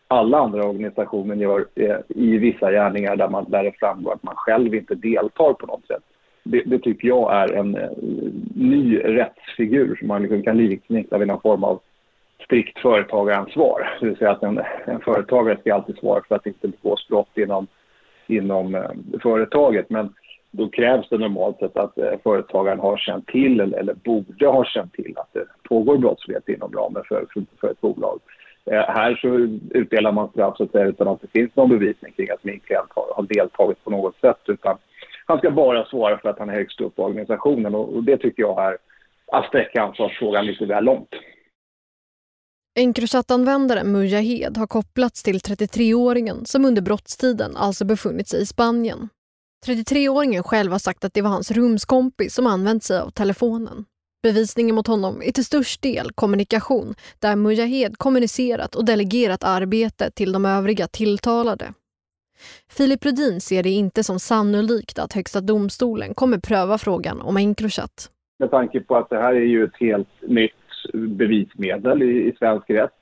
alla 0.07 0.37
andra 0.37 0.63
organisationer 0.63 1.35
gör 1.35 1.65
eh, 1.75 1.97
i 2.09 2.37
vissa 2.37 2.71
gärningar 2.71 3.15
där, 3.15 3.29
man, 3.29 3.45
där 3.49 3.63
det 3.63 3.71
framgår 3.79 4.13
att 4.13 4.23
man 4.23 4.35
själv 4.35 4.75
inte 4.75 4.95
deltar 4.95 5.53
på 5.53 5.65
något 5.65 5.87
sätt? 5.87 6.03
det, 6.51 6.63
det, 6.65 6.79
tycker 6.79 7.07
jag 7.07 7.35
är 7.35 7.53
en 7.53 7.75
eh, 7.75 7.89
ny 8.55 8.97
rättsfigur 8.97 9.95
som 9.95 10.07
man 10.07 10.21
liksom 10.21 10.43
kan 10.43 10.57
likna 10.57 11.17
vid 11.17 11.27
någon 11.27 11.41
form 11.41 11.63
av 11.63 11.79
strikt 12.43 12.79
företagaransvar. 12.79 13.97
Det 13.99 14.05
vill 14.05 14.17
säga 14.17 14.31
att 14.31 14.43
en, 14.43 14.61
en 14.85 14.99
företagare 14.99 15.57
ska 15.59 15.73
alltid 15.73 15.97
svara 15.97 16.23
för 16.27 16.35
att 16.35 16.43
det 16.43 16.49
inte 16.49 16.67
begås 16.67 17.07
brott 17.07 17.37
inom, 17.37 17.67
inom 18.29 18.75
eh, 18.75 18.89
företaget. 19.21 19.89
Men 19.89 20.13
då 20.51 20.69
krävs 20.69 21.09
det 21.09 21.17
normalt 21.17 21.59
sett 21.59 21.77
att 21.77 21.97
eh, 21.97 22.13
företagaren 22.23 22.79
har 22.79 22.97
känt 22.97 23.27
till 23.27 23.59
eller, 23.59 23.77
eller, 23.77 23.93
borde 23.93 24.47
ha 24.47 24.65
känt 24.65 24.93
till 24.93 25.13
att 25.17 25.33
det 25.33 25.45
pågår 25.69 25.97
brottslighet 25.97 26.49
inom 26.49 26.73
ramen 26.73 27.03
för, 27.07 27.25
för, 27.33 27.43
för 27.59 27.71
ett 27.71 27.81
bolag. 27.81 28.19
Eh, 28.65 28.85
här 28.87 29.15
så 29.15 29.27
utdelar 29.77 30.11
man 30.11 30.29
straff 30.29 30.57
så 30.57 30.63
att 30.63 30.71
säga, 30.71 30.85
utan 30.85 31.07
att 31.07 31.21
det 31.21 31.39
finns 31.39 31.55
någon 31.55 31.69
bevisning 31.69 32.13
kring 32.13 32.29
att 32.29 32.43
min 32.43 32.59
klient 32.59 32.91
har, 32.95 33.05
har 33.15 33.23
deltagit 33.23 33.83
på 33.83 33.89
något 33.89 34.15
sätt. 34.21 34.41
Utan 34.47 34.77
han 35.25 35.37
ska 35.37 35.51
bara 35.51 35.85
svara 35.85 36.17
för 36.17 36.29
att 36.29 36.39
han 36.39 36.49
är 36.49 36.53
högst 36.53 36.81
upp 36.81 36.99
i 36.99 37.01
organisationen 37.01 37.75
och, 37.75 38.03
det 38.03 38.17
tycker 38.17 38.43
jag 38.43 38.65
är 38.65 38.77
att 39.31 39.45
sträcka 39.45 39.81
ansvarsfrågan 39.81 40.45
lite 40.45 40.65
väl 40.65 40.83
långt. 40.83 41.15
Encrochat-användaren 42.77 43.91
Mujahed 43.91 44.57
har 44.57 44.67
kopplats 44.67 45.23
till 45.23 45.37
33-åringen 45.37 46.45
som 46.45 46.65
under 46.65 46.81
brottstiden 46.81 47.55
alltså 47.55 47.85
befunnit 47.85 48.27
sig 48.27 48.41
i 48.41 48.45
Spanien. 48.45 49.09
33-åringen 49.65 50.43
själv 50.43 50.71
har 50.71 50.79
sagt 50.79 51.03
att 51.03 51.13
det 51.13 51.21
var 51.21 51.29
hans 51.29 51.51
rumskompis 51.51 52.33
som 52.33 52.47
använt 52.47 52.83
sig 52.83 52.99
av 52.99 53.09
telefonen. 53.09 53.85
Bevisningen 54.23 54.75
mot 54.75 54.87
honom 54.87 55.21
är 55.21 55.31
till 55.31 55.45
störst 55.45 55.81
del 55.81 56.11
kommunikation 56.15 56.95
där 57.19 57.35
Mujahed 57.35 57.97
kommunicerat 57.97 58.75
och 58.75 58.85
delegerat 58.85 59.43
arbete 59.43 60.11
till 60.11 60.31
de 60.31 60.45
övriga 60.45 60.87
tilltalade. 60.87 61.73
Filip 62.69 63.05
Rudin 63.05 63.41
ser 63.41 63.63
det 63.63 63.69
inte 63.69 64.03
som 64.03 64.19
sannolikt 64.19 64.99
att 64.99 65.13
Högsta 65.13 65.41
domstolen 65.41 66.13
kommer 66.13 66.37
pröva 66.37 66.77
frågan 66.77 67.21
om 67.21 67.37
Encrochat. 67.37 68.09
Med 68.39 68.51
tanke 68.51 68.79
på 68.79 68.95
att 68.95 69.09
det 69.09 69.17
här 69.17 69.33
är 69.33 69.45
ju 69.45 69.63
ett 69.63 69.79
helt 69.79 70.09
nytt 70.21 70.51
bevismedel 70.93 72.03
i, 72.03 72.27
i 72.27 72.35
svensk 72.39 72.69
rätt 72.69 72.93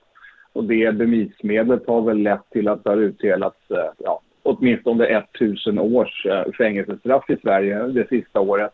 och 0.53 0.63
det 0.63 0.95
bevismedlet 0.95 1.87
har 1.87 2.01
väl 2.01 2.17
lett 2.17 2.49
till 2.49 2.67
att 2.67 2.83
det 2.83 2.89
har 2.89 2.97
utdelats 2.97 3.71
eh, 3.71 3.91
ja, 3.97 4.21
åtminstone 4.43 5.05
1000 5.05 5.79
års 5.79 6.25
eh, 6.25 6.51
fängelsestraff 6.57 7.29
i 7.29 7.37
Sverige 7.41 7.87
det 7.87 8.07
sista 8.07 8.39
året. 8.39 8.71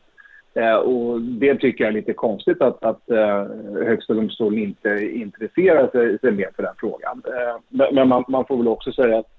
Eh, 0.53 0.75
och 0.75 1.21
det 1.21 1.55
tycker 1.55 1.83
jag 1.83 1.89
är 1.89 1.95
lite 1.95 2.13
konstigt 2.13 2.61
att, 2.61 2.83
att 2.83 3.09
eh, 3.09 3.45
Högsta 3.85 4.13
domstolen 4.13 4.59
inte 4.59 5.09
intresserar 5.13 5.87
sig, 5.87 6.19
sig 6.19 6.31
mer 6.31 6.49
för 6.55 6.63
den 6.63 6.73
frågan. 6.77 7.21
Eh, 7.25 7.87
men 7.91 8.07
man, 8.07 8.23
man 8.27 8.45
får 8.45 8.57
väl 8.57 8.67
också 8.67 8.91
säga 8.91 9.19
att 9.19 9.29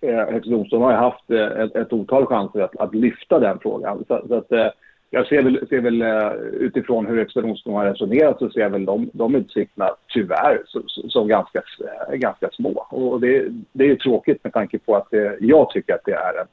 eh, 0.00 0.32
Högsta 0.32 0.50
domstolen 0.50 0.84
har 0.84 0.92
haft 0.92 1.30
eh, 1.30 1.62
ett, 1.62 1.76
ett 1.76 1.92
otal 1.92 2.26
chanser 2.26 2.60
att, 2.60 2.76
att 2.76 2.94
lyfta 2.94 3.38
den 3.38 3.58
frågan. 3.58 4.04
Så, 4.08 4.24
så 4.28 4.34
att, 4.34 4.52
eh, 4.52 4.68
jag 5.14 5.26
ser 5.26 5.42
väl, 5.42 5.66
ser 5.68 5.80
väl 5.80 6.02
eh, 6.02 6.32
utifrån 6.60 7.06
hur 7.06 7.16
Högsta 7.16 7.40
domstolen 7.40 7.78
har 7.78 7.86
resonerat 7.86 8.38
så 8.38 8.50
ser 8.50 8.60
jag 8.60 8.70
väl 8.70 8.84
de, 8.84 9.10
de 9.12 9.34
utsikterna 9.34 9.90
tyvärr 10.08 10.62
som 11.08 11.28
ganska, 11.28 11.58
eh, 11.58 12.14
ganska 12.14 12.48
små. 12.52 12.86
Och 12.90 13.20
det, 13.20 13.46
det 13.72 13.90
är 13.90 13.96
tråkigt 13.96 14.44
med 14.44 14.52
tanke 14.52 14.78
på 14.78 14.96
att 14.96 15.10
det, 15.10 15.36
jag 15.40 15.70
tycker 15.70 15.94
att 15.94 16.04
det 16.04 16.12
är 16.12 16.40
en, 16.40 16.46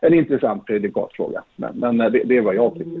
en 0.00 0.18
intressant 0.18 0.66
prejudikatfråga. 0.66 1.42
Men, 1.56 1.78
men 1.78 1.98
det, 1.98 2.22
det 2.24 2.36
är 2.36 2.40
vad 2.40 2.54
jag 2.54 2.74
tycker. 2.74 3.00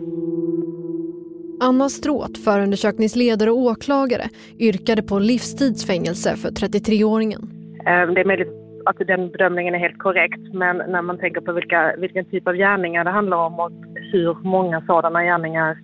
Anna 1.60 1.88
Stråt, 1.88 2.38
förundersökningsledare 2.38 3.50
och 3.50 3.58
åklagare, 3.58 4.24
yrkade 4.58 5.02
på 5.02 5.18
livstidsfängelse 5.18 6.36
för 6.36 6.48
33-åringen. 6.48 7.40
Det 7.84 8.20
är 8.20 8.24
möjligt 8.24 8.63
att 8.86 8.96
den 8.98 9.30
bedömningen 9.30 9.74
är 9.74 9.78
helt 9.78 9.98
korrekt. 9.98 10.40
Men 10.52 10.76
när 10.76 11.02
man 11.02 11.18
tänker 11.18 11.40
på 11.40 11.52
vilka, 11.52 11.94
vilken 11.98 12.24
typ 12.24 12.48
av 12.48 12.54
gärningar 12.54 13.04
det 13.04 13.10
handlar 13.10 13.36
om 13.36 13.60
och 13.60 13.70
hur 14.12 14.36
många 14.42 14.80
sådana 14.86 15.22
gärningar 15.24 15.76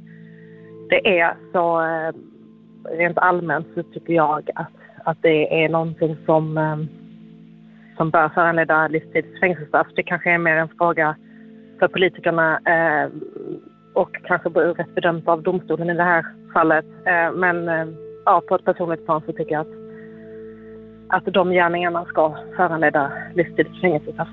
det 0.88 1.18
är 1.18 1.34
så 1.52 1.80
eh, 1.82 2.12
rent 2.98 3.18
allmänt 3.18 3.66
så 3.74 3.82
tycker 3.82 4.12
jag 4.12 4.50
att, 4.54 4.66
att 5.04 5.18
det 5.22 5.64
är 5.64 5.68
någonting 5.68 6.16
som, 6.26 6.58
eh, 6.58 6.76
som 7.96 8.10
bör 8.10 8.28
föranleda 8.28 8.88
livstids 8.88 9.40
fängelsestraff. 9.40 9.86
Det 9.96 10.02
kanske 10.02 10.30
är 10.30 10.38
mer 10.38 10.56
en 10.56 10.68
fråga 10.68 11.16
för 11.78 11.88
politikerna 11.88 12.60
eh, 12.64 13.10
och 13.94 14.16
kanske 14.24 14.48
rätt 14.48 14.94
bedömt 14.94 15.28
av 15.28 15.42
domstolen 15.42 15.90
i 15.90 15.94
det 15.94 16.02
här 16.02 16.24
fallet. 16.52 16.84
Men 17.34 17.70
ja, 18.24 18.42
på 18.48 18.54
ett 18.54 18.64
personligt 18.64 19.06
plan 19.06 19.22
så 19.26 19.32
tycker 19.32 19.52
jag 19.52 19.60
att 19.60 19.79
att 21.10 21.24
de 21.24 21.50
gärningarna 21.50 22.04
ska 22.04 22.36
föranleda 22.56 23.12
livstids 23.34 23.80
fängelsestraff. 23.80 24.28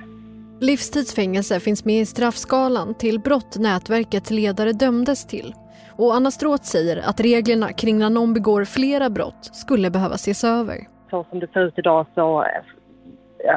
Livstidsfängelse 0.61 1.59
finns 1.59 1.85
med 1.85 2.01
i 2.01 2.05
straffskalan 2.05 2.93
till 2.93 3.19
brott 3.19 3.57
nätverkets 3.59 4.31
ledare 4.31 4.71
dömdes 4.71 5.27
till. 5.27 5.53
Och 5.97 6.15
Anna 6.15 6.31
Stråth 6.31 6.63
säger 6.63 6.97
att 7.09 7.19
reglerna 7.19 7.73
kring 7.73 7.97
när 7.97 8.09
någon 8.09 8.33
begår 8.33 8.65
flera 8.65 9.09
brott 9.09 9.45
skulle 9.55 9.89
behöva 9.89 10.15
ses 10.15 10.43
över. 10.43 10.75
Så 11.09 11.25
som 11.29 11.39
det 11.39 11.47
ser 11.53 11.59
ut 11.59 11.73
idag 11.77 12.05
så 12.15 12.45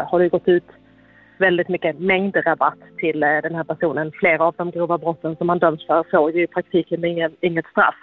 har 0.07 0.19
det 0.19 0.29
gått 0.29 0.49
ut 0.49 0.65
väldigt 1.39 1.69
mycket 1.69 1.99
mängdrabatt 1.99 2.79
till 2.99 3.23
eh, 3.23 3.39
den 3.43 3.55
här 3.55 3.65
personen. 3.65 4.13
Flera 4.21 4.45
av 4.45 4.55
de 4.59 4.71
grova 4.71 4.99
brotten 4.99 5.37
som 5.37 5.47
man 5.47 5.59
döms 5.59 5.87
för 5.87 6.05
får 6.11 6.33
ju 6.33 6.43
i 6.43 6.47
praktiken 6.47 7.05
inget 7.41 7.67
straff. 7.67 7.95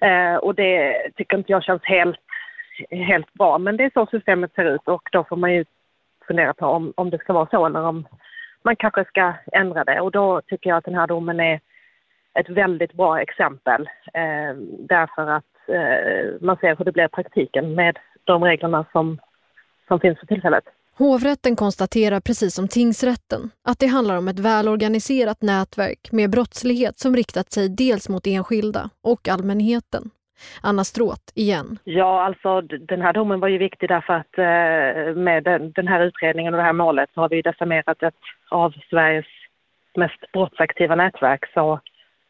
Eh, 0.00 0.36
och 0.36 0.54
det 0.54 0.94
tycker 1.16 1.36
inte 1.36 1.52
jag 1.52 1.62
känns 1.62 1.82
helt 1.84 2.21
helt 2.90 3.32
bra. 3.34 3.58
Men 3.58 3.76
det 3.76 3.84
är 3.84 3.90
så 3.94 4.06
systemet 4.06 4.54
ser 4.54 4.64
ut 4.64 4.88
och 4.88 5.08
då 5.12 5.24
får 5.24 5.36
man 5.36 5.54
ju 5.54 5.64
fundera 6.26 6.54
på 6.54 6.66
om, 6.66 6.92
om 6.96 7.10
det 7.10 7.18
ska 7.18 7.32
vara 7.32 7.48
så 7.50 7.66
eller 7.66 7.82
om 7.82 8.06
man 8.62 8.76
kanske 8.76 9.04
ska 9.04 9.34
ändra 9.52 9.84
det. 9.84 10.00
Och 10.00 10.10
då 10.10 10.40
tycker 10.46 10.70
jag 10.70 10.76
att 10.76 10.84
den 10.84 10.94
här 10.94 11.06
domen 11.06 11.40
är 11.40 11.60
ett 12.34 12.48
väldigt 12.48 12.92
bra 12.92 13.20
exempel 13.20 13.88
eh, 14.14 14.56
därför 14.78 15.26
att 15.26 15.44
eh, 15.66 16.40
man 16.40 16.56
ser 16.56 16.76
hur 16.76 16.84
det 16.84 16.92
blir 16.92 17.04
i 17.04 17.08
praktiken 17.08 17.74
med 17.74 17.98
de 18.24 18.44
reglerna 18.44 18.86
som, 18.92 19.18
som 19.88 20.00
finns 20.00 20.18
för 20.18 20.26
tillfället. 20.26 20.64
Hovrätten 20.98 21.56
konstaterar 21.56 22.20
precis 22.20 22.54
som 22.54 22.68
tingsrätten 22.68 23.50
att 23.64 23.78
det 23.78 23.86
handlar 23.86 24.16
om 24.16 24.28
ett 24.28 24.38
välorganiserat 24.38 25.42
nätverk 25.42 26.12
med 26.12 26.30
brottslighet 26.30 26.98
som 26.98 27.16
riktat 27.16 27.52
sig 27.52 27.68
dels 27.68 28.08
mot 28.08 28.26
enskilda 28.26 28.90
och 29.02 29.28
allmänheten. 29.28 30.10
Anna 30.62 30.84
Stråth 30.84 31.22
igen. 31.34 31.78
Ja, 31.84 32.22
alltså 32.22 32.60
den 32.60 33.02
här 33.02 33.12
domen 33.12 33.40
var 33.40 33.48
ju 33.48 33.58
viktig 33.58 33.88
därför 33.88 34.12
att 34.12 34.38
eh, 34.38 35.14
med 35.14 35.44
den, 35.44 35.72
den, 35.72 35.88
här 35.88 36.00
utredningen 36.00 36.54
och 36.54 36.58
det 36.58 36.64
här 36.64 36.72
målet 36.72 37.10
så 37.14 37.20
har 37.20 37.28
vi 37.28 37.42
decimerat 37.42 38.02
ett 38.02 38.14
av 38.50 38.74
Sveriges 38.90 39.26
mest 39.96 40.32
brottsaktiva 40.32 40.94
nätverk. 40.94 41.44
Så 41.54 41.80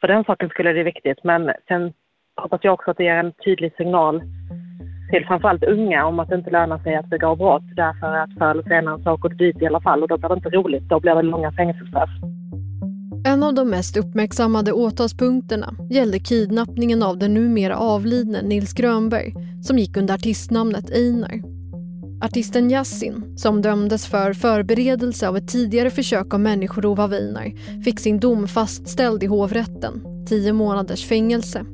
för 0.00 0.08
den 0.08 0.24
saken 0.24 0.48
skulle 0.48 0.70
det 0.70 0.74
vara 0.74 0.84
viktigt. 0.84 1.24
Men 1.24 1.52
sen 1.68 1.92
hoppas 2.36 2.60
jag 2.62 2.74
också 2.74 2.90
att 2.90 2.96
det 2.96 3.04
ger 3.04 3.16
en 3.16 3.32
tydlig 3.32 3.72
signal 3.76 4.22
till 5.10 5.26
framförallt 5.26 5.64
unga 5.64 6.06
om 6.06 6.20
att 6.20 6.28
det 6.28 6.34
inte 6.34 6.50
lönar 6.50 6.78
sig 6.78 6.94
att 6.94 7.06
begå 7.06 7.36
brott 7.36 7.62
därför 7.76 8.16
att 8.16 8.38
förr 8.38 8.50
eller 8.50 8.62
senare 8.62 9.02
så 9.02 9.12
åker 9.12 9.28
det 9.28 9.34
dit 9.34 9.62
i 9.62 9.66
alla 9.66 9.80
fall 9.80 10.02
och 10.02 10.08
då 10.08 10.16
blir 10.18 10.28
det 10.28 10.34
inte 10.34 10.50
roligt. 10.50 10.82
Då 10.82 11.00
blir 11.00 11.14
det 11.14 11.22
långa 11.22 11.52
fängelsestraff. 11.52 12.10
En 13.24 13.42
av 13.42 13.54
de 13.54 13.70
mest 13.70 13.96
uppmärksammade 13.96 14.72
åtalspunkterna 14.72 15.74
gällde 15.90 16.18
kidnappningen 16.18 17.02
av 17.02 17.18
den 17.18 17.34
numera 17.34 17.76
avlidne 17.76 18.42
Nils 18.42 18.72
Grönberg 18.72 19.34
som 19.62 19.78
gick 19.78 19.96
under 19.96 20.14
artistnamnet 20.14 20.90
Einar. 20.90 21.42
Artisten 22.22 22.70
Yassin, 22.70 23.34
som 23.36 23.62
dömdes 23.62 24.06
för 24.06 24.32
förberedelse 24.32 25.28
av 25.28 25.36
ett 25.36 25.48
tidigare 25.48 25.90
försök 25.90 26.34
av 26.34 26.40
människorov 26.40 27.00
av 27.00 27.12
Einar, 27.12 27.82
fick 27.84 28.00
sin 28.00 28.20
dom 28.20 28.48
fastställd 28.48 29.22
i 29.22 29.26
hovrätten, 29.26 30.24
tio 30.28 30.52
månaders 30.52 31.04
fängelse. 31.04 31.64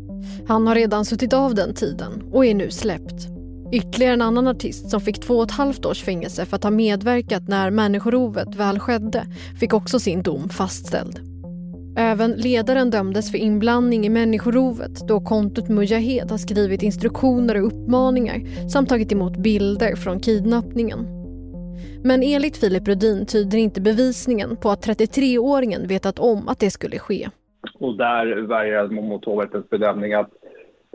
Han 0.49 0.67
har 0.67 0.75
redan 0.75 1.05
suttit 1.05 1.33
av 1.33 1.55
den 1.55 1.75
tiden 1.75 2.23
och 2.33 2.47
är 2.47 2.55
nu 2.55 2.71
släppt. 2.71 3.29
Ytterligare 3.73 4.13
en 4.13 4.23
annan 4.23 4.47
artist 4.47 4.91
som 4.91 5.01
fick 5.01 5.21
två 5.21 5.35
och 5.35 5.45
ett 5.45 5.51
halvt 5.51 5.87
års 5.87 6.03
fängelse 6.03 6.47
för 6.47 6.57
att 6.57 6.65
ha 6.65 6.71
medverkat 6.71 7.49
när 7.49 7.71
människorovet 7.71 8.55
väl 8.55 8.79
skedde 8.79 9.27
fick 9.61 9.75
också 9.75 10.01
sin 10.01 10.23
dom 10.23 10.49
fastställd. 10.49 11.38
Även 12.01 12.33
ledaren 12.33 12.91
dömdes 12.91 13.31
för 13.31 13.39
inblandning 13.39 14.07
i 14.07 14.09
människorovet 14.09 15.09
då 15.09 15.21
kontot 15.21 15.69
Mujahed 15.69 16.31
har 16.31 16.39
skrivit 16.39 16.83
instruktioner 16.83 17.61
och 17.61 17.67
uppmaningar 17.67 18.69
samt 18.69 18.89
tagit 18.89 19.13
emot 19.13 19.37
bilder 19.37 19.97
från 19.97 20.21
kidnappningen. 20.21 20.99
Men 22.05 22.23
enligt 22.23 22.57
Filip 22.57 22.89
Rudin 22.89 23.27
tyder 23.27 23.59
inte 23.59 23.81
bevisningen 23.81 24.57
på 24.57 24.71
att 24.71 24.87
33-åringen 24.87 25.87
vetat 25.89 26.19
om 26.19 26.49
att 26.49 26.61
det 26.61 26.71
skulle 26.71 26.99
ske. 26.99 27.29
Och 27.75 27.97
där 27.97 28.27
värjer 28.37 28.75
jag 28.75 28.93
mot 28.93 29.25
hovrättens 29.25 29.71
bedömning 29.71 30.13
att 30.13 30.31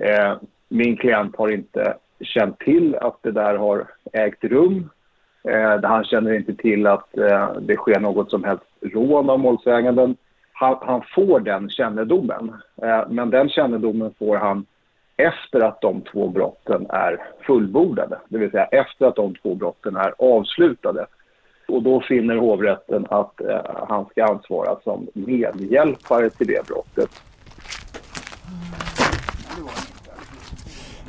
eh, 0.01 0.33
min 0.69 0.98
klient 0.98 1.36
har 1.36 1.50
inte 1.50 1.98
känt 2.22 2.60
till 2.60 2.95
att 2.95 3.17
det 3.22 3.31
där 3.31 3.55
har 3.55 3.88
ägt 4.13 4.43
rum. 4.43 4.89
Eh, 5.50 5.83
han 5.83 6.03
känner 6.03 6.33
inte 6.33 6.55
till 6.55 6.88
att 6.88 7.17
eh, 7.17 7.53
det 7.62 7.75
sker 7.75 8.00
något 8.00 8.29
som 8.29 8.43
helst 8.43 8.63
rån 8.81 9.29
av 9.29 9.39
målsäganden. 9.39 10.15
Han, 10.53 10.77
han 10.81 11.01
får 11.15 11.39
den 11.39 11.69
kännedomen, 11.69 12.53
eh, 12.81 13.03
men 13.10 13.29
den 13.29 13.50
kännedomen 13.50 14.13
får 14.19 14.38
han 14.38 14.65
efter 15.17 15.60
att 15.60 15.81
de 15.81 16.01
två 16.01 16.27
brotten 16.27 16.86
är 16.89 17.17
fullbordade, 17.48 18.17
det 18.29 18.38
vill 18.38 18.51
säga 18.51 18.65
efter 18.65 19.05
att 19.05 19.15
de 19.15 19.36
två 19.36 19.55
brotten 19.55 19.95
är 19.95 20.13
avslutade. 20.17 21.05
Och 21.67 21.83
då 21.83 22.01
finner 22.01 22.36
hovrätten 22.36 23.05
att 23.10 23.41
eh, 23.41 23.60
han 23.89 24.05
ska 24.05 24.25
ansvara 24.25 24.79
som 24.83 25.07
medhjälpare 25.13 26.29
till 26.29 26.48
det 26.48 26.67
brottet. 26.67 27.10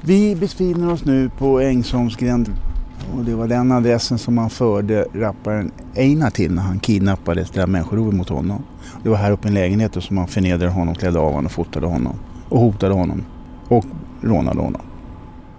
Vi 0.06 0.36
befinner 0.36 0.92
oss 0.92 1.04
nu 1.04 1.30
på 1.38 1.60
Ängsholmsgränd 1.60 2.48
och 3.16 3.24
det 3.24 3.34
var 3.34 3.48
den 3.48 3.72
adressen 3.72 4.18
som 4.18 4.34
man 4.34 4.50
förde 4.50 5.06
rapparen 5.14 5.70
Einar 5.96 6.30
till 6.30 6.54
när 6.54 6.62
han 6.62 6.78
kidnappades 6.78 7.50
det 7.50 7.60
där 7.60 7.66
människorovet 7.66 8.14
mot 8.14 8.28
honom. 8.28 8.64
Det 9.02 9.08
var 9.08 9.16
här 9.16 9.30
uppe 9.30 9.48
i 9.48 9.48
en 9.48 9.54
lägenhet 9.54 10.04
som 10.04 10.16
man 10.16 10.28
förnedrade 10.28 10.72
honom, 10.72 10.94
klädde 10.94 11.18
av 11.18 11.32
honom 11.32 11.50
fotade 11.50 11.86
honom 11.86 12.18
och 12.48 12.60
hotade 12.60 12.94
honom 12.94 13.24
och 13.68 13.84
rånade 14.20 14.60
honom. 14.60 14.82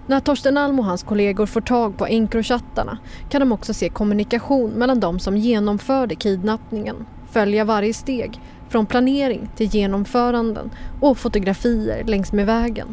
När 0.06 0.20
Torsten 0.20 0.56
Alm 0.56 0.78
och 0.78 0.84
hans 0.84 1.02
kollegor 1.02 1.46
får 1.46 1.60
tag 1.60 1.98
på 1.98 2.06
Encrochattarna 2.06 2.98
kan 3.30 3.40
de 3.40 3.52
också 3.52 3.74
se 3.74 3.88
kommunikation 3.88 4.70
mellan 4.70 5.00
de 5.00 5.18
som 5.18 5.36
genomförde 5.36 6.14
kidnappningen, 6.14 6.96
följa 7.30 7.64
varje 7.64 7.94
steg 7.94 8.40
från 8.68 8.86
planering 8.86 9.48
till 9.56 9.66
genomföranden 9.66 10.70
och 11.00 11.18
fotografier 11.18 12.04
längs 12.04 12.32
med 12.32 12.46
vägen. 12.46 12.88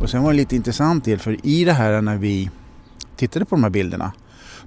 Och 0.00 0.10
sen 0.10 0.22
var 0.22 0.30
det 0.30 0.36
lite 0.36 0.56
intressant 0.56 1.04
del 1.04 1.18
för 1.18 1.46
i 1.46 1.64
det 1.64 1.72
här 1.72 2.02
när 2.02 2.16
vi 2.16 2.50
tittade 3.16 3.44
på 3.44 3.54
de 3.54 3.62
här 3.62 3.70
bilderna 3.70 4.12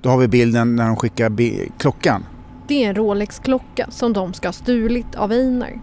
då 0.01 0.09
har 0.09 0.17
vi 0.17 0.27
bilden 0.27 0.75
när 0.75 0.87
de 0.87 0.95
skickar 0.95 1.31
klockan. 1.77 2.23
Det 2.67 2.83
är 2.83 2.89
en 2.89 2.95
Rolex-klocka 2.95 3.87
som 3.89 4.13
de 4.13 4.33
ska 4.33 4.47
ha 4.47 4.53
stulit 4.53 5.15
av 5.15 5.31
Einar. 5.31 5.79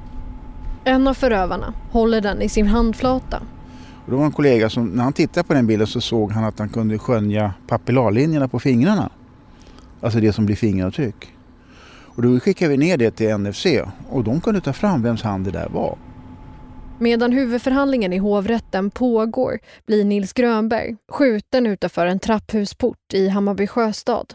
En 0.84 1.08
av 1.08 1.14
förövarna 1.14 1.74
håller 1.90 2.20
den 2.20 2.42
i 2.42 2.48
sin 2.48 2.66
handflata 2.66 3.42
och 4.10 4.10
då 4.10 4.16
var 4.16 4.26
en 4.26 4.32
kollega 4.32 4.70
som 4.70 4.86
när 4.86 5.04
han 5.04 5.12
tittade 5.12 5.46
på 5.46 5.54
den 5.54 5.66
bilden 5.66 5.86
så 5.86 6.00
såg 6.00 6.32
han 6.32 6.44
att 6.44 6.58
han 6.58 6.68
kunde 6.68 6.98
skönja 6.98 7.54
papillarlinjerna 7.66 8.48
på 8.48 8.60
fingrarna. 8.60 9.10
Alltså 10.00 10.20
det 10.20 10.32
som 10.32 10.46
blir 10.46 10.56
fingeravtryck. 10.56 11.34
Och 12.04 12.22
då 12.22 12.40
skickade 12.40 12.70
vi 12.70 12.76
ner 12.76 12.96
det 12.96 13.10
till 13.10 13.36
NFC 13.38 13.66
och 14.08 14.24
de 14.24 14.40
kunde 14.40 14.60
ta 14.60 14.72
fram 14.72 15.02
vems 15.02 15.22
hand 15.22 15.44
det 15.44 15.50
där 15.50 15.68
var. 15.68 15.98
Medan 16.98 17.32
huvudförhandlingen 17.32 18.12
i 18.12 18.18
hovrätten 18.18 18.90
pågår 18.90 19.58
blir 19.86 20.04
Nils 20.04 20.32
Grönberg 20.32 20.96
skjuten 21.08 21.66
utanför 21.66 22.06
en 22.06 22.18
trapphusport 22.18 23.14
i 23.14 23.28
Hammarby 23.28 23.66
sjöstad. 23.66 24.34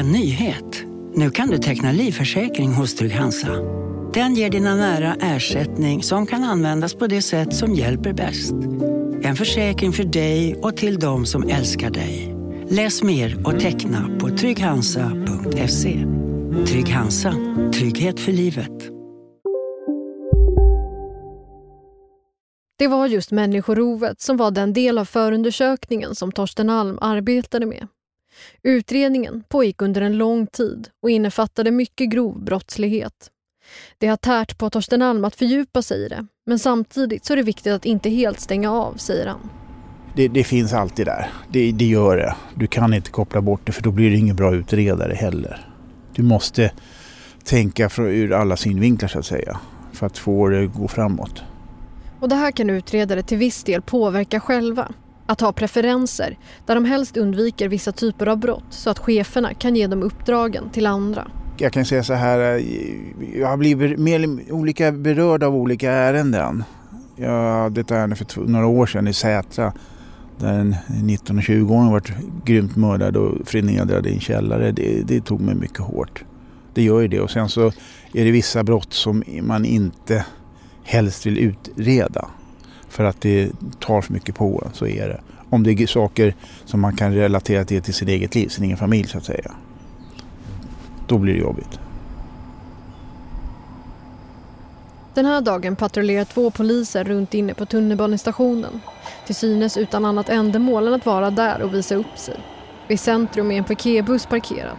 En 0.00 0.12
nyhet. 0.12 0.84
Nu 1.14 1.30
kan 1.30 1.48
du 1.48 1.58
teckna 1.58 1.92
livförsäkring 1.92 2.72
hos 2.72 2.94
Trygg-Hansa. 2.94 3.48
Den 4.14 4.34
ger 4.34 4.50
dina 4.50 4.76
nära 4.76 5.16
ersättning 5.20 6.02
som 6.02 6.26
kan 6.26 6.44
användas 6.44 6.94
på 6.94 7.06
det 7.06 7.22
sätt 7.22 7.54
som 7.54 7.74
hjälper 7.74 8.12
bäst. 8.12 8.52
En 9.22 9.36
försäkring 9.36 9.92
för 9.92 10.04
dig 10.04 10.54
och 10.54 10.76
till 10.76 10.98
de 10.98 11.26
som 11.26 11.48
älskar 11.48 11.90
dig. 11.90 12.34
Läs 12.68 13.02
mer 13.02 13.46
och 13.46 13.60
teckna 13.60 14.18
på 14.20 14.28
trygghansa.se. 14.28 16.06
Trygg 16.66 16.88
Hansa. 16.88 17.34
Trygghet 17.74 18.20
för 18.20 18.32
livet. 18.32 18.90
Det 22.78 22.88
var 22.88 23.06
just 23.06 23.30
människorovet 23.30 24.20
som 24.20 24.36
var 24.36 24.50
den 24.50 24.72
del 24.72 24.98
av 24.98 25.04
förundersökningen 25.04 26.14
som 26.14 26.32
Torsten 26.32 26.70
Alm 26.70 26.98
arbetade 27.00 27.66
med. 27.66 27.88
Utredningen 28.62 29.44
pågick 29.48 29.82
under 29.82 30.00
en 30.00 30.18
lång 30.18 30.46
tid 30.46 30.88
och 31.02 31.10
innefattade 31.10 31.70
mycket 31.70 32.10
grov 32.10 32.44
brottslighet. 32.44 33.30
Det 33.98 34.06
har 34.06 34.16
tärt 34.16 34.58
på 34.58 34.70
Torsten 34.70 35.02
Alm 35.02 35.24
att 35.24 35.36
fördjupa 35.36 35.82
sig 35.82 36.04
i 36.04 36.08
det, 36.08 36.26
men 36.46 36.58
samtidigt 36.58 37.24
så 37.24 37.32
är 37.32 37.36
det 37.36 37.42
viktigt 37.42 37.72
att 37.72 37.84
inte 37.84 38.10
helt 38.10 38.40
stänga 38.40 38.72
av, 38.72 38.94
säger 38.94 39.26
han. 39.26 39.50
Det, 40.16 40.28
det 40.28 40.44
finns 40.44 40.72
alltid 40.72 41.06
där. 41.06 41.30
Det, 41.52 41.72
det, 41.72 41.84
gör 41.84 42.16
det. 42.16 42.34
Du 42.54 42.66
kan 42.66 42.94
inte 42.94 43.10
koppla 43.10 43.40
bort 43.40 43.60
det 43.66 43.72
för 43.72 43.82
då 43.82 43.90
blir 43.90 44.10
det 44.10 44.16
ingen 44.16 44.36
bra 44.36 44.54
utredare 44.54 45.14
heller. 45.14 45.66
Du 46.14 46.22
måste 46.22 46.72
tänka 47.44 47.88
från, 47.88 48.06
ur 48.06 48.32
alla 48.32 48.56
synvinklar 48.56 49.08
så 49.08 49.18
att 49.18 49.26
säga 49.26 49.60
för 49.92 50.06
att 50.06 50.18
få 50.18 50.48
det 50.48 50.64
att 50.64 50.74
gå 50.74 50.88
framåt. 50.88 51.42
Och 52.20 52.28
det 52.28 52.34
här 52.34 52.52
kan 52.52 52.70
utredare 52.70 53.22
till 53.22 53.38
viss 53.38 53.64
del 53.64 53.82
påverka 53.82 54.40
själva. 54.40 54.92
Att 55.30 55.40
ha 55.40 55.52
preferenser 55.52 56.38
där 56.66 56.74
de 56.74 56.84
helst 56.84 57.16
undviker 57.16 57.68
vissa 57.68 57.92
typer 57.92 58.26
av 58.26 58.38
brott 58.38 58.64
så 58.70 58.90
att 58.90 58.98
cheferna 58.98 59.54
kan 59.54 59.76
ge 59.76 59.86
dem 59.86 60.02
uppdragen 60.02 60.70
till 60.70 60.86
andra. 60.86 61.30
Jag 61.58 61.72
kan 61.72 61.84
säga 61.84 62.02
så 62.02 62.14
här, 62.14 62.58
eh, 62.58 62.64
jag 63.40 63.48
har 63.48 63.56
blivit 63.56 63.98
mer 63.98 64.40
olika 64.50 64.92
berörd 64.92 65.42
av 65.42 65.54
olika 65.54 65.92
ärenden. 65.92 66.64
Jag 67.16 67.62
hade 67.62 67.80
ett 67.80 67.90
ärende 67.90 68.16
för 68.16 68.40
några 68.40 68.66
år 68.66 68.86
sedan 68.86 69.08
i 69.08 69.12
Sätra 69.12 69.72
där 70.38 70.58
en 70.58 70.74
19-20-åring 70.88 71.90
varit 71.90 72.12
grymt 72.44 72.76
mördad 72.76 73.16
och 73.16 73.48
förnedrad 73.48 74.06
i 74.06 74.12
en 74.12 74.20
källare. 74.20 74.72
Det, 74.72 75.02
det 75.02 75.20
tog 75.20 75.40
mig 75.40 75.54
mycket 75.54 75.80
hårt. 75.80 76.24
Det 76.74 76.82
gör 76.82 77.00
ju 77.00 77.08
det 77.08 77.20
och 77.20 77.30
sen 77.30 77.48
så 77.48 77.66
är 78.14 78.24
det 78.24 78.30
vissa 78.30 78.64
brott 78.64 78.92
som 78.92 79.24
man 79.42 79.64
inte 79.64 80.24
helst 80.84 81.26
vill 81.26 81.38
utreda. 81.38 82.28
För 82.90 83.04
att 83.04 83.20
det 83.20 83.50
tar 83.78 84.00
för 84.00 84.12
mycket 84.12 84.34
på 84.34 84.62
en, 84.66 84.74
så 84.74 84.86
är 84.86 85.08
det. 85.08 85.20
Om 85.50 85.62
det 85.62 85.72
är 85.72 85.86
saker 85.86 86.34
som 86.64 86.80
man 86.80 86.96
kan 86.96 87.14
relatera 87.14 87.64
till, 87.64 87.82
till 87.82 87.94
sin 87.94 88.08
eget 88.08 88.34
liv, 88.34 88.48
sin 88.48 88.64
egen 88.64 88.76
familj 88.76 89.08
så 89.08 89.18
att 89.18 89.24
säga. 89.24 89.52
Då 91.06 91.18
blir 91.18 91.34
det 91.34 91.40
jobbigt. 91.40 91.80
Den 95.14 95.26
här 95.26 95.40
dagen 95.40 95.76
patrullerar 95.76 96.24
två 96.24 96.50
poliser 96.50 97.04
runt 97.04 97.34
inne 97.34 97.54
på 97.54 97.66
tunnelbanestationen. 97.66 98.80
Till 99.26 99.34
synes 99.34 99.76
utan 99.76 100.04
annat 100.04 100.28
ändamål 100.28 100.86
än 100.86 100.94
att 100.94 101.06
vara 101.06 101.30
där 101.30 101.62
och 101.62 101.74
visa 101.74 101.94
upp 101.94 102.18
sig. 102.18 102.36
I 102.88 102.96
centrum 102.96 103.50
är 103.50 103.58
en 103.58 103.64
piketbuss 103.64 104.26
parkerad. 104.26 104.76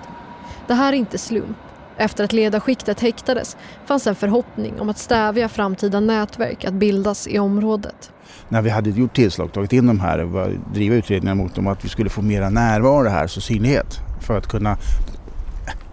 Det 0.67 0.73
här 0.73 0.93
är 0.93 0.97
inte 0.97 1.17
slump. 1.17 1.57
Efter 1.97 2.23
att 2.23 2.33
ledarskiktet 2.33 2.99
häktades 2.99 3.57
fanns 3.85 4.07
en 4.07 4.15
förhoppning 4.15 4.79
om 4.79 4.89
att 4.89 4.97
stävja 4.97 5.49
framtida 5.49 5.99
nätverk 5.99 6.65
att 6.65 6.73
bildas 6.73 7.27
i 7.27 7.39
området. 7.39 8.11
När 8.49 8.61
vi 8.61 8.69
hade 8.69 8.89
gjort 8.89 9.15
tillslag, 9.15 9.53
tagit 9.53 9.73
in 9.73 9.87
de 9.87 9.99
här 9.99 10.35
och 10.35 10.51
driva 10.73 10.95
utredningar 10.95 11.35
mot 11.35 11.55
dem 11.55 11.67
att 11.67 11.85
vi 11.85 11.89
skulle 11.89 12.09
få 12.09 12.21
mera 12.21 12.49
närvaro 12.49 13.09
här, 13.09 13.27
så 13.27 13.41
synlighet 13.41 13.99
för 14.21 14.37
att 14.37 14.47
kunna, 14.47 14.77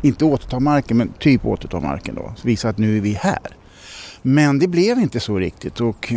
inte 0.03 0.25
återta 0.25 0.61
marken 0.61 0.97
men 0.97 1.13
typ 1.19 1.47
återta 1.47 1.81
marken 1.81 2.15
då, 2.15 2.33
visa 2.43 2.69
att 2.69 2.79
nu 2.79 2.97
är 2.97 3.01
vi 3.01 3.13
här. 3.13 3.39
Men 4.23 4.59
det 4.59 4.69
blev 4.69 4.99
inte 4.99 5.21
så 5.21 5.39
riktigt 5.39 5.81
och 5.81 6.13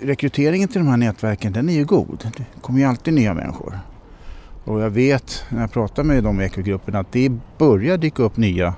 rekryteringen 0.00 0.68
till 0.68 0.80
de 0.80 0.88
här 0.88 0.96
nätverken 0.96 1.52
den 1.52 1.68
är 1.68 1.74
ju 1.74 1.84
god. 1.84 2.30
Det 2.36 2.60
kommer 2.60 2.78
ju 2.78 2.84
alltid 2.84 3.14
nya 3.14 3.34
människor. 3.34 3.80
Och 4.64 4.80
jag 4.80 4.90
vet 4.90 5.44
när 5.48 5.60
jag 5.60 5.72
pratar 5.72 6.04
med 6.04 6.24
de 6.24 6.40
ekogrupperna 6.40 6.98
att 6.98 7.12
det 7.12 7.32
börjar 7.58 7.98
dyka 7.98 8.22
upp 8.22 8.36
nya 8.36 8.74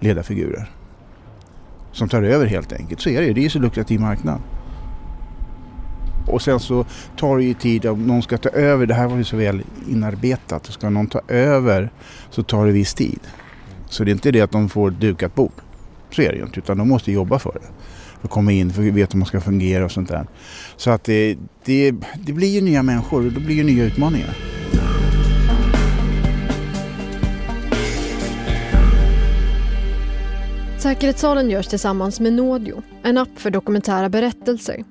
ledarfigurer. 0.00 0.70
som 1.92 2.08
tar 2.08 2.22
över 2.22 2.46
helt 2.46 2.72
enkelt. 2.72 3.00
Så 3.00 3.08
är 3.08 3.20
det, 3.20 3.26
ju. 3.26 3.32
det 3.32 3.40
är 3.40 3.42
ju 3.42 3.50
så 3.50 3.58
lukrativ 3.58 4.00
marknad. 4.00 4.40
Och 6.26 6.42
sen 6.42 6.60
så 6.60 6.86
tar 7.16 7.36
det 7.36 7.44
ju 7.44 7.54
tid 7.54 7.86
om 7.86 8.06
någon 8.06 8.22
ska 8.22 8.38
ta 8.38 8.48
över. 8.48 8.86
Det 8.86 8.94
här 8.94 9.08
var 9.08 9.16
ju 9.16 9.24
så 9.24 9.36
väl 9.36 9.62
inarbetat. 9.88 10.66
Ska 10.66 10.90
någon 10.90 11.06
ta 11.06 11.20
över 11.28 11.90
så 12.30 12.42
tar 12.42 12.66
det 12.66 12.72
viss 12.72 12.94
tid. 12.94 13.20
Så 13.88 14.04
det 14.04 14.10
är 14.10 14.12
inte 14.12 14.30
det 14.30 14.40
att 14.40 14.50
de 14.50 14.68
får 14.68 14.90
dukat 14.90 15.34
bord. 15.34 15.52
Så 16.10 16.22
är 16.22 16.30
det 16.30 16.36
ju 16.36 16.42
inte. 16.42 16.58
Utan 16.58 16.78
de 16.78 16.88
måste 16.88 17.12
jobba 17.12 17.38
för 17.38 17.52
det. 17.52 17.68
För 18.20 18.28
att 18.28 18.30
komma 18.30 18.52
in, 18.52 18.72
för 18.72 18.88
att 18.88 18.94
veta 18.94 19.12
hur 19.12 19.18
man 19.18 19.26
ska 19.26 19.40
fungera 19.40 19.84
och 19.84 19.92
sånt 19.92 20.08
där. 20.08 20.26
Så 20.76 20.90
att 20.90 21.04
det, 21.04 21.36
det, 21.64 21.94
det 22.20 22.32
blir 22.32 22.48
ju 22.48 22.60
nya 22.60 22.82
människor 22.82 23.26
och 23.26 23.32
då 23.32 23.40
blir 23.40 23.56
ju 23.56 23.64
nya 23.64 23.84
utmaningar. 23.84 24.36
Säkerhetssalen 30.86 31.50
görs 31.50 31.66
tillsammans 31.66 32.20
med 32.20 32.32
Nådio, 32.32 32.82
en 33.02 33.18
app 33.18 33.38
för 33.38 33.50
dokumentära 33.50 34.08
berättelser. 34.08 34.84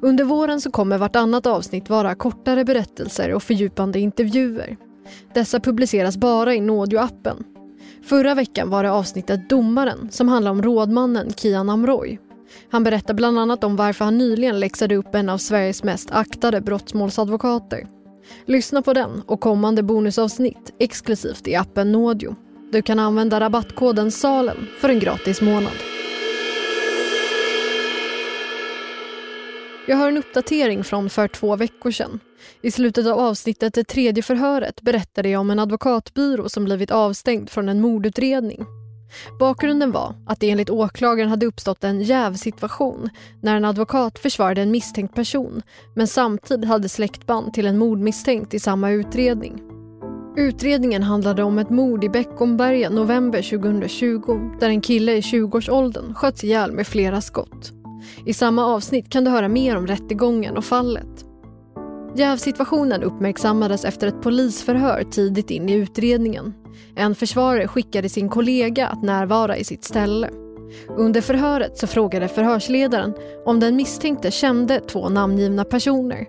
Under 0.00 0.24
våren 0.24 0.60
så 0.60 0.70
kommer 0.70 0.98
vartannat 0.98 1.46
avsnitt 1.46 1.90
vara 1.90 2.14
kortare 2.14 2.64
berättelser 2.64 3.34
och 3.34 3.42
fördjupande 3.42 4.00
intervjuer. 4.00 4.76
Dessa 5.34 5.60
publiceras 5.60 6.16
bara 6.16 6.54
i 6.54 6.60
Nådio-appen. 6.60 7.44
Förra 8.02 8.34
veckan 8.34 8.70
var 8.70 8.82
det 8.82 8.90
avsnittet 8.90 9.48
Domaren 9.48 10.08
som 10.10 10.28
handlar 10.28 10.50
om 10.50 10.62
rådmannen 10.62 11.30
Kian 11.36 11.70
Amroy. 11.70 12.18
Han 12.70 12.84
berättar 12.84 13.14
bland 13.14 13.38
annat 13.38 13.64
om 13.64 13.76
varför 13.76 14.04
han 14.04 14.18
nyligen 14.18 14.60
läxade 14.60 14.96
upp 14.96 15.14
en 15.14 15.28
av 15.28 15.38
Sveriges 15.38 15.82
mest 15.82 16.10
aktade 16.10 16.60
brottmålsadvokater. 16.60 17.86
Lyssna 18.46 18.82
på 18.82 18.92
den 18.92 19.22
och 19.26 19.40
kommande 19.40 19.82
bonusavsnitt 19.82 20.72
exklusivt 20.78 21.48
i 21.48 21.54
appen 21.54 21.92
Nådio. 21.92 22.36
Du 22.72 22.82
kan 22.82 22.98
använda 22.98 23.40
rabattkoden 23.40 24.10
SALEN 24.10 24.66
för 24.78 24.88
en 24.88 24.98
gratis 24.98 25.40
månad. 25.40 25.72
Jag 29.86 29.96
har 29.96 30.08
en 30.08 30.16
uppdatering 30.16 30.84
från 30.84 31.10
för 31.10 31.28
två 31.28 31.56
veckor 31.56 31.90
sedan. 31.90 32.20
I 32.62 32.70
slutet 32.70 33.06
av 33.06 33.18
avsnittet 33.18 33.74
Det 33.74 33.84
tredje 33.84 34.22
förhöret 34.22 34.82
berättade 34.82 35.28
jag 35.28 35.40
om 35.40 35.50
en 35.50 35.58
advokatbyrå 35.58 36.48
som 36.48 36.64
blivit 36.64 36.90
avstängd 36.90 37.50
från 37.50 37.68
en 37.68 37.80
mordutredning. 37.80 38.64
Bakgrunden 39.38 39.92
var 39.92 40.14
att 40.26 40.40
det 40.40 40.50
enligt 40.50 40.70
åklagaren 40.70 41.30
hade 41.30 41.46
uppstått 41.46 41.84
en 41.84 42.02
jävsituation 42.02 43.10
när 43.42 43.56
en 43.56 43.64
advokat 43.64 44.18
försvarade 44.18 44.62
en 44.62 44.70
misstänkt 44.70 45.14
person 45.14 45.62
men 45.94 46.06
samtidigt 46.06 46.68
hade 46.68 46.88
släktband 46.88 47.54
till 47.54 47.66
en 47.66 47.78
mordmisstänkt 47.78 48.54
i 48.54 48.58
samma 48.58 48.90
utredning. 48.90 49.79
Utredningen 50.36 51.02
handlade 51.02 51.42
om 51.42 51.58
ett 51.58 51.70
mord 51.70 52.04
i 52.04 52.08
Beckomberga 52.08 52.90
november 52.90 53.42
2020 53.42 54.56
där 54.60 54.68
en 54.68 54.80
kille 54.80 55.12
i 55.12 55.20
20-årsåldern 55.20 56.14
sköts 56.14 56.44
ihjäl 56.44 56.72
med 56.72 56.86
flera 56.86 57.20
skott. 57.20 57.72
I 58.26 58.32
samma 58.32 58.66
avsnitt 58.66 59.10
kan 59.10 59.24
du 59.24 59.30
höra 59.30 59.48
mer 59.48 59.76
om 59.76 59.86
rättegången 59.86 60.56
och 60.56 60.64
fallet. 60.64 61.26
Jävsituationen 62.16 63.02
uppmärksammades 63.02 63.84
efter 63.84 64.06
ett 64.06 64.22
polisförhör 64.22 65.04
tidigt 65.10 65.50
in 65.50 65.68
i 65.68 65.72
utredningen. 65.72 66.54
En 66.96 67.14
försvarare 67.14 67.68
skickade 67.68 68.08
sin 68.08 68.28
kollega 68.28 68.86
att 68.86 69.02
närvara 69.02 69.56
i 69.56 69.64
sitt 69.64 69.84
ställe. 69.84 70.30
Under 70.88 71.20
förhöret 71.20 71.78
så 71.78 71.86
frågade 71.86 72.28
förhörsledaren 72.28 73.14
om 73.44 73.60
den 73.60 73.76
misstänkte 73.76 74.30
kände 74.30 74.80
två 74.80 75.08
namngivna 75.08 75.64
personer. 75.64 76.26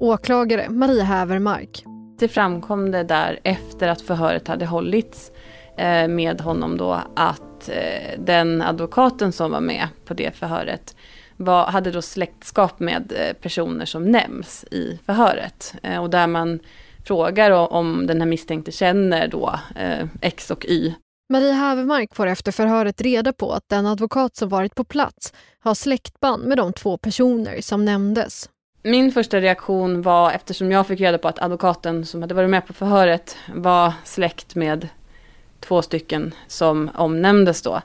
Åklagare 0.00 0.70
Maria 0.70 1.04
Hävermark. 1.04 1.84
Det 2.24 2.28
framkom 2.28 2.90
det 2.90 3.02
där 3.02 3.40
efter 3.42 3.88
att 3.88 4.00
förhöret 4.00 4.48
hade 4.48 4.66
hållits 4.66 5.32
eh, 5.76 6.08
med 6.08 6.40
honom 6.40 6.76
då 6.76 7.00
att 7.16 7.68
eh, 7.68 8.18
den 8.18 8.62
advokaten 8.62 9.32
som 9.32 9.50
var 9.50 9.60
med 9.60 9.88
på 10.04 10.14
det 10.14 10.36
förhöret 10.36 10.96
var, 11.36 11.66
hade 11.66 11.90
då 11.90 12.02
släktskap 12.02 12.80
med 12.80 13.12
eh, 13.16 13.32
personer 13.32 13.84
som 13.84 14.10
nämns 14.10 14.64
i 14.64 14.98
förhöret. 15.06 15.74
Eh, 15.82 16.02
och 16.02 16.10
där 16.10 16.26
man 16.26 16.60
frågar 17.06 17.50
om 17.50 18.06
den 18.06 18.20
här 18.20 18.28
misstänkte 18.28 18.72
känner 18.72 19.28
då 19.28 19.58
eh, 19.76 20.06
X 20.20 20.50
och 20.50 20.64
Y. 20.64 20.94
Maria 21.32 21.52
Hävermark 21.52 22.14
får 22.14 22.26
efter 22.26 22.52
förhöret 22.52 23.00
reda 23.00 23.32
på 23.32 23.52
att 23.52 23.68
den 23.68 23.86
advokat 23.86 24.36
som 24.36 24.48
varit 24.48 24.74
på 24.74 24.84
plats 24.84 25.32
har 25.58 25.74
släktband 25.74 26.44
med 26.44 26.56
de 26.58 26.72
två 26.72 26.98
personer 26.98 27.60
som 27.60 27.84
nämndes. 27.84 28.48
Min 28.86 29.12
första 29.12 29.40
reaktion 29.40 30.02
var, 30.02 30.30
eftersom 30.30 30.72
jag 30.72 30.86
fick 30.86 31.00
reda 31.00 31.18
på 31.18 31.28
att 31.28 31.42
advokaten 31.42 32.06
som 32.06 32.22
hade 32.22 32.34
varit 32.34 32.50
med 32.50 32.66
på 32.66 32.72
förhöret 32.72 33.36
var 33.54 33.92
släkt 34.04 34.54
med 34.54 34.88
två 35.60 35.82
stycken 35.82 36.34
som 36.46 36.90
omnämndes 36.94 37.62
då 37.62 37.80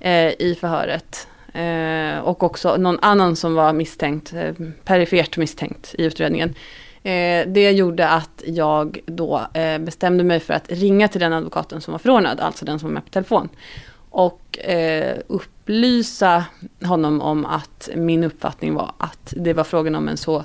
eh, 0.00 0.28
i 0.28 0.56
förhöret. 0.60 1.28
Eh, 1.54 2.18
och 2.18 2.42
också 2.42 2.76
någon 2.76 2.98
annan 3.02 3.36
som 3.36 3.54
var 3.54 3.72
misstänkt, 3.72 4.32
eh, 4.32 4.54
perifert 4.84 5.36
misstänkt 5.36 5.94
i 5.98 6.04
utredningen. 6.04 6.54
Eh, 7.02 7.46
det 7.46 7.70
gjorde 7.72 8.08
att 8.08 8.42
jag 8.46 8.98
då 9.06 9.46
eh, 9.54 9.78
bestämde 9.78 10.24
mig 10.24 10.40
för 10.40 10.54
att 10.54 10.72
ringa 10.72 11.08
till 11.08 11.20
den 11.20 11.32
advokaten 11.32 11.80
som 11.80 11.92
var 11.92 11.98
förordnad, 11.98 12.40
alltså 12.40 12.64
den 12.64 12.78
som 12.78 12.88
var 12.88 12.94
med 12.94 13.04
på 13.04 13.10
telefon. 13.10 13.48
Och 14.16 14.58
eh, 14.58 15.18
upplysa 15.26 16.44
honom 16.82 17.20
om 17.20 17.46
att 17.46 17.88
min 17.94 18.24
uppfattning 18.24 18.74
var 18.74 18.92
att 18.98 19.34
det 19.36 19.52
var 19.52 19.64
frågan 19.64 19.94
om 19.94 20.08
en 20.08 20.16
så 20.16 20.44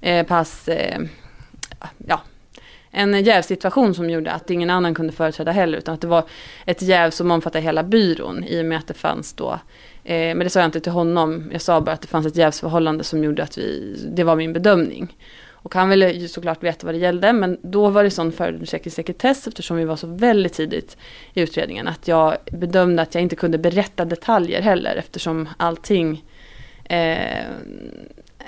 eh, 0.00 0.26
pass, 0.26 0.68
eh, 0.68 1.00
ja, 2.06 2.20
en 2.90 3.24
jävsituation 3.24 3.94
som 3.94 4.10
gjorde 4.10 4.32
att 4.32 4.50
ingen 4.50 4.70
annan 4.70 4.94
kunde 4.94 5.12
företräda 5.12 5.52
heller 5.52 5.78
utan 5.78 5.94
att 5.94 6.00
det 6.00 6.06
var 6.06 6.24
ett 6.66 6.82
jäv 6.82 7.10
som 7.10 7.30
omfattade 7.30 7.64
hela 7.64 7.82
byrån 7.82 8.44
i 8.44 8.60
och 8.60 8.66
med 8.66 8.78
att 8.78 8.86
det 8.86 8.94
fanns 8.94 9.32
då 9.32 9.52
eh, 10.04 10.14
men 10.14 10.38
det 10.38 10.50
sa 10.50 10.60
jag 10.60 10.66
inte 10.66 10.80
till 10.80 10.92
honom, 10.92 11.50
jag 11.52 11.60
sa 11.60 11.80
bara 11.80 11.92
att 11.92 12.02
det 12.02 12.08
fanns 12.08 12.26
ett 12.26 12.36
jävsförhållande 12.36 13.04
som 13.04 13.24
gjorde 13.24 13.42
att 13.42 13.58
vi, 13.58 13.96
det 14.14 14.24
var 14.24 14.36
min 14.36 14.52
bedömning. 14.52 15.16
Och 15.64 15.74
han 15.74 15.88
ville 15.88 16.12
ju 16.12 16.28
såklart 16.28 16.62
veta 16.62 16.86
vad 16.86 16.94
det 16.94 16.98
gällde 16.98 17.32
men 17.32 17.58
då 17.62 17.88
var 17.88 18.04
det 18.04 18.10
sån 18.10 18.32
förundersökningssekretess 18.32 19.46
eftersom 19.46 19.76
vi 19.76 19.84
var 19.84 19.96
så 19.96 20.06
väldigt 20.06 20.52
tidigt 20.52 20.96
i 21.34 21.40
utredningen 21.40 21.88
att 21.88 22.08
jag 22.08 22.36
bedömde 22.52 23.02
att 23.02 23.14
jag 23.14 23.22
inte 23.22 23.36
kunde 23.36 23.58
berätta 23.58 24.04
detaljer 24.04 24.62
heller 24.62 24.96
eftersom 24.96 25.48
allting 25.56 26.24
eh, 26.84 27.44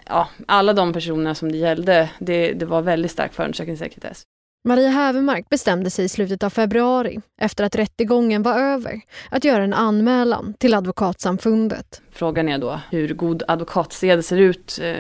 ja, 0.07 0.29
alla 0.47 0.73
de 0.73 0.93
personerna 0.93 1.35
som 1.35 1.53
det 1.53 1.59
gällde, 1.59 2.11
det, 2.19 2.53
det 2.53 2.67
var 2.67 2.83
väldigt 2.83 3.11
stark 3.11 3.33
förundersökningssekretess. 3.33 4.23
Maria 4.67 4.89
Hävermark 4.89 5.49
bestämde 5.49 5.91
sig 5.91 6.05
i 6.05 6.09
slutet 6.09 6.43
av 6.43 6.51
februari, 6.51 7.21
efter 7.41 7.65
att 7.65 7.77
rättegången 7.77 8.43
var 8.43 8.59
över, 8.59 9.01
att 9.31 9.45
göra 9.45 9.65
en 9.65 9.75
anmälan 9.75 10.55
till 10.59 10.75
Advokatsamfundet. 10.75 12.03
Frågan 12.13 12.49
är 12.49 12.59
då 12.59 12.81
hur 12.91 13.15
god 13.15 13.43
advokatsed 13.49 14.25
ser 14.25 14.37
ut 14.37 14.79
eh, 14.83 14.95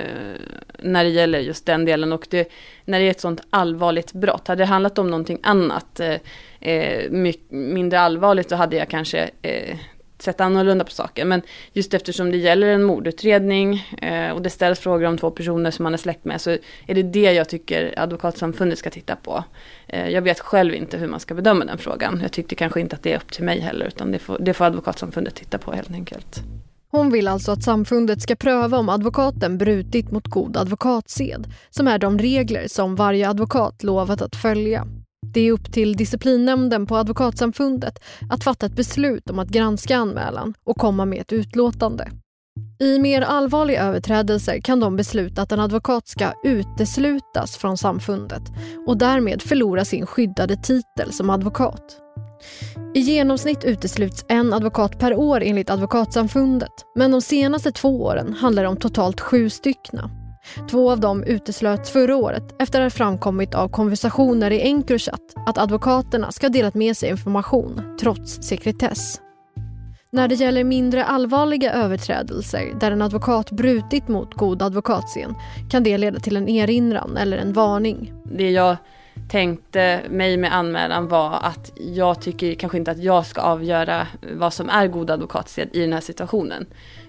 när 0.78 1.04
det 1.04 1.10
gäller 1.10 1.38
just 1.38 1.66
den 1.66 1.84
delen 1.84 2.12
och 2.12 2.26
det, 2.30 2.48
när 2.84 3.00
det 3.00 3.06
är 3.06 3.10
ett 3.10 3.20
sånt 3.20 3.40
allvarligt 3.50 4.12
brott. 4.12 4.48
Hade 4.48 4.62
det 4.62 4.66
handlat 4.66 4.98
om 4.98 5.10
någonting 5.10 5.38
annat, 5.42 6.00
eh, 6.00 6.16
eh 6.60 7.10
mycket, 7.10 7.50
mindre 7.50 8.00
allvarligt, 8.00 8.48
då 8.48 8.56
hade 8.56 8.76
jag 8.76 8.88
kanske 8.88 9.30
eh, 9.42 9.76
sett 10.22 10.40
annorlunda 10.40 10.84
på 10.84 10.90
saken. 10.90 11.28
Men 11.28 11.42
just 11.72 11.94
eftersom 11.94 12.30
det 12.30 12.36
gäller 12.36 12.66
en 12.66 12.82
mordutredning 12.82 13.96
eh, 14.02 14.30
och 14.30 14.42
det 14.42 14.50
ställs 14.50 14.78
frågor 14.80 15.06
om 15.06 15.18
två 15.18 15.30
personer 15.30 15.70
som 15.70 15.82
man 15.82 15.94
är 15.94 15.98
släkt 15.98 16.24
med 16.24 16.40
så 16.40 16.50
är 16.86 16.94
det 16.94 17.02
det 17.02 17.32
jag 17.32 17.48
tycker 17.48 17.94
advokatsamfundet 17.96 18.78
ska 18.78 18.90
titta 18.90 19.16
på. 19.16 19.44
Eh, 19.86 20.08
jag 20.08 20.22
vet 20.22 20.40
själv 20.40 20.74
inte 20.74 20.96
hur 20.96 21.08
man 21.08 21.20
ska 21.20 21.34
bedöma 21.34 21.64
den 21.64 21.78
frågan. 21.78 22.18
Jag 22.22 22.32
tyckte 22.32 22.54
kanske 22.54 22.80
inte 22.80 22.96
att 22.96 23.02
det 23.02 23.12
är 23.12 23.16
upp 23.16 23.32
till 23.32 23.44
mig 23.44 23.60
heller 23.60 23.86
utan 23.86 24.12
det 24.12 24.18
får, 24.18 24.38
det 24.38 24.54
får 24.54 24.64
advokatsamfundet 24.64 25.34
titta 25.34 25.58
på 25.58 25.72
helt 25.72 25.90
enkelt. 25.90 26.42
Hon 26.90 27.10
vill 27.10 27.28
alltså 27.28 27.52
att 27.52 27.62
samfundet 27.62 28.22
ska 28.22 28.36
pröva 28.36 28.78
om 28.78 28.88
advokaten 28.88 29.58
brutit 29.58 30.10
mot 30.10 30.26
god 30.26 30.56
advokatsed, 30.56 31.46
som 31.70 31.88
är 31.88 31.98
de 31.98 32.18
regler 32.18 32.68
som 32.68 32.96
varje 32.96 33.28
advokat 33.28 33.82
lovat 33.82 34.22
att 34.22 34.36
följa. 34.36 34.86
Det 35.36 35.40
är 35.40 35.52
upp 35.52 35.72
till 35.72 35.96
disciplinnämnden 35.96 36.86
på 36.86 36.96
Advokatsamfundet 36.96 37.98
att 38.30 38.44
fatta 38.44 38.66
ett 38.66 38.76
beslut 38.76 39.30
om 39.30 39.38
att 39.38 39.48
granska 39.48 39.96
anmälan 39.96 40.54
och 40.64 40.76
komma 40.76 41.04
med 41.04 41.20
ett 41.20 41.32
utlåtande. 41.32 42.10
I 42.80 42.98
mer 42.98 43.22
allvarliga 43.22 43.82
överträdelser 43.82 44.60
kan 44.60 44.80
de 44.80 44.96
besluta 44.96 45.42
att 45.42 45.52
en 45.52 45.60
advokat 45.60 46.08
ska 46.08 46.32
uteslutas 46.44 47.56
från 47.56 47.78
samfundet 47.78 48.42
och 48.86 48.96
därmed 48.96 49.42
förlora 49.42 49.84
sin 49.84 50.06
skyddade 50.06 50.56
titel 50.56 51.12
som 51.12 51.30
advokat. 51.30 51.96
I 52.94 53.00
genomsnitt 53.00 53.64
utesluts 53.64 54.24
en 54.28 54.52
advokat 54.52 54.98
per 54.98 55.14
år 55.14 55.42
enligt 55.42 55.70
Advokatsamfundet 55.70 56.72
men 56.94 57.10
de 57.10 57.22
senaste 57.22 57.72
två 57.72 58.02
åren 58.02 58.34
handlar 58.34 58.62
det 58.62 58.68
om 58.68 58.76
totalt 58.76 59.20
sju 59.20 59.50
styckna. 59.50 60.25
Två 60.70 60.90
av 60.90 61.00
dem 61.00 61.22
uteslöts 61.22 61.90
förra 61.90 62.16
året 62.16 62.54
efter 62.58 62.80
att 62.80 62.86
det 62.86 62.96
framkommit 62.96 63.54
av 63.54 63.68
konversationer 63.68 64.50
i 64.50 64.60
Encrochat 64.60 65.34
att 65.46 65.58
advokaterna 65.58 66.32
ska 66.32 66.46
ha 66.46 66.52
delat 66.52 66.74
med 66.74 66.96
sig 66.96 67.10
information 67.10 67.96
trots 68.00 68.42
sekretess. 68.42 69.20
När 70.10 70.28
det 70.28 70.34
gäller 70.34 70.64
mindre 70.64 71.04
allvarliga 71.04 71.72
överträdelser 71.72 72.74
där 72.80 72.90
en 72.90 73.02
advokat 73.02 73.50
brutit 73.50 74.08
mot 74.08 74.34
god 74.34 74.62
advokatsed 74.62 75.34
kan 75.70 75.82
det 75.82 75.98
leda 75.98 76.20
till 76.20 76.36
en 76.36 76.48
erinran 76.48 77.16
eller 77.16 77.36
en 77.36 77.52
varning. 77.52 78.12
Det 78.24 78.50
jag 78.50 78.76
tänkte 79.28 80.00
mig 80.10 80.36
med 80.36 80.54
anmälan 80.54 81.08
var 81.08 81.38
att 81.42 81.72
jag 81.76 82.20
tycker 82.22 82.54
kanske 82.54 82.78
inte 82.78 82.90
att 82.90 83.02
jag 83.02 83.26
ska 83.26 83.40
avgöra 83.40 84.06
vad 84.36 84.52
som 84.52 84.68
är 84.68 84.86
god 84.86 85.10
advokatsed 85.10 85.68
i 85.72 85.80
den 85.80 85.92
här 85.92 86.00
situationen. 86.00 86.66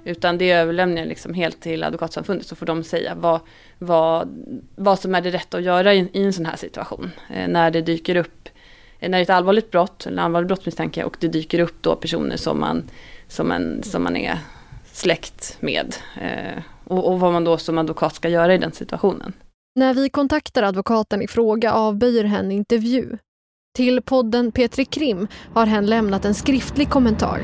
Utan 0.07 0.37
det 0.37 0.51
överlämnar 0.51 0.97
jag 0.97 1.07
liksom 1.07 1.33
helt 1.33 1.61
till 1.61 1.83
Advokatsamfundet 1.83 2.47
så 2.47 2.55
får 2.55 2.65
de 2.65 2.83
säga 2.83 3.15
vad, 3.15 3.39
vad, 3.77 4.45
vad 4.75 4.99
som 4.99 5.15
är 5.15 5.21
det 5.21 5.29
rätta 5.29 5.57
att 5.57 5.63
göra 5.63 5.93
i, 5.93 6.09
i 6.13 6.23
en 6.23 6.33
sån 6.33 6.45
här 6.45 6.55
situation. 6.55 7.11
Eh, 7.29 7.47
när 7.47 7.71
det 7.71 7.81
dyker 7.81 8.15
upp, 8.15 8.49
eh, 8.99 9.09
när 9.09 9.17
det 9.17 9.21
är 9.21 9.23
ett 9.23 9.29
allvarligt 9.29 9.71
brott, 9.71 10.05
eller 10.05 10.23
allvarlig 10.23 10.47
brottsmisstanke 10.47 11.03
och 11.03 11.17
det 11.19 11.27
dyker 11.27 11.59
upp 11.59 11.75
då 11.81 11.95
personer 11.95 12.37
som 12.37 12.59
man, 12.59 12.83
som 13.27 13.51
en, 13.51 13.83
som 13.83 14.03
man 14.03 14.17
är 14.17 14.37
släkt 14.91 15.57
med. 15.59 15.95
Eh, 16.21 16.63
och, 16.83 17.11
och 17.11 17.19
vad 17.19 17.33
man 17.33 17.43
då 17.43 17.57
som 17.57 17.77
advokat 17.77 18.15
ska 18.15 18.29
göra 18.29 18.53
i 18.53 18.57
den 18.57 18.71
situationen. 18.71 19.33
När 19.75 19.93
vi 19.93 20.09
kontaktar 20.09 20.63
advokaten 20.63 21.21
i 21.21 21.27
fråga 21.27 21.73
avböjer 21.73 22.23
hen 22.23 22.51
intervju. 22.51 23.17
Till 23.75 24.01
podden 24.01 24.51
Petri 24.51 24.85
Krim 24.85 25.27
har 25.53 25.65
hen 25.65 25.85
lämnat 25.85 26.25
en 26.25 26.33
skriftlig 26.33 26.89
kommentar. 26.89 27.41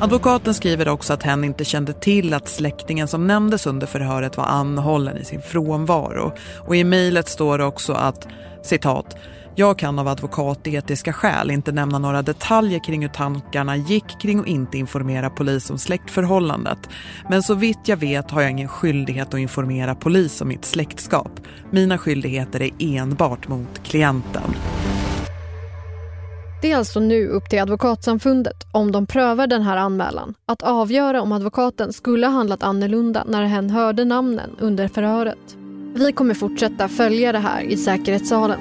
Advokaten 0.00 0.54
skriver 0.54 0.88
också 0.88 1.12
att 1.12 1.22
hen 1.22 1.44
inte 1.44 1.64
kände 1.64 1.92
till 1.92 2.34
att 2.34 2.48
släktingen 2.48 3.08
som 3.08 3.26
nämndes 3.26 3.66
under 3.66 3.86
förhöret 3.86 4.36
var 4.36 4.44
anhållen 4.44 5.16
i 5.18 5.24
sin 5.24 5.42
frånvaro. 5.42 6.32
Och 6.66 6.76
i 6.76 6.84
mejlet 6.84 7.28
står 7.28 7.58
det 7.58 7.64
också 7.64 7.92
att, 7.92 8.28
citat, 8.62 9.16
jag 9.54 9.78
kan 9.78 9.98
av 9.98 10.08
advokatetiska 10.08 11.12
skäl 11.12 11.50
inte 11.50 11.72
nämna 11.72 11.98
några 11.98 12.22
detaljer 12.22 12.84
kring 12.84 13.02
hur 13.02 13.08
tankarna 13.08 13.76
gick 13.76 14.20
kring 14.20 14.40
att 14.40 14.46
inte 14.46 14.78
informera 14.78 15.30
polis 15.30 15.70
om 15.70 15.78
släktförhållandet. 15.78 16.78
Men 17.28 17.42
så 17.42 17.54
vitt 17.54 17.88
jag 17.88 17.96
vet 17.96 18.30
har 18.30 18.42
jag 18.42 18.50
ingen 18.50 18.68
skyldighet 18.68 19.34
att 19.34 19.40
informera 19.40 19.94
polis 19.94 20.40
om 20.40 20.48
mitt 20.48 20.64
släktskap. 20.64 21.40
Mina 21.70 21.98
skyldigheter 21.98 22.62
är 22.62 22.70
enbart 22.78 23.48
mot 23.48 23.82
klienten. 23.82 24.54
Det 26.66 26.72
är 26.72 26.76
alltså 26.76 27.00
nu 27.00 27.28
upp 27.28 27.50
till 27.50 27.60
Advokatsamfundet, 27.60 28.66
om 28.72 28.92
de 28.92 29.06
prövar 29.06 29.46
den 29.46 29.62
här 29.62 29.76
anmälan, 29.76 30.34
att 30.46 30.62
avgöra 30.62 31.22
om 31.22 31.32
advokaten 31.32 31.92
skulle 31.92 32.26
ha 32.26 32.32
handlat 32.32 32.62
annorlunda 32.62 33.24
när 33.26 33.44
hen 33.44 33.70
hörde 33.70 34.04
namnen 34.04 34.50
under 34.58 34.88
förhöret. 34.88 35.56
Vi 35.94 36.12
kommer 36.12 36.34
fortsätta 36.34 36.88
följa 36.88 37.32
det 37.32 37.38
här 37.38 37.62
i 37.62 37.76
säkerhetssalen. 37.76 38.58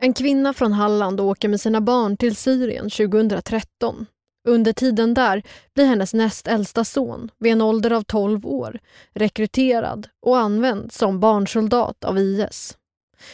En 0.00 0.12
kvinna 0.14 0.52
från 0.52 0.72
Halland 0.72 1.20
åker 1.20 1.48
med 1.48 1.60
sina 1.60 1.80
barn 1.80 2.16
till 2.16 2.36
Syrien 2.36 2.90
2013. 2.90 4.06
Under 4.46 4.72
tiden 4.72 5.14
där 5.14 5.42
blir 5.74 5.86
hennes 5.86 6.14
näst 6.14 6.48
äldsta 6.48 6.84
son, 6.84 7.30
vid 7.38 7.52
en 7.52 7.62
ålder 7.62 7.90
av 7.90 8.02
12 8.02 8.46
år, 8.46 8.78
rekryterad 9.14 10.08
och 10.22 10.38
använd 10.38 10.92
som 10.92 11.20
barnsoldat 11.20 12.04
av 12.04 12.18
IS. 12.18 12.76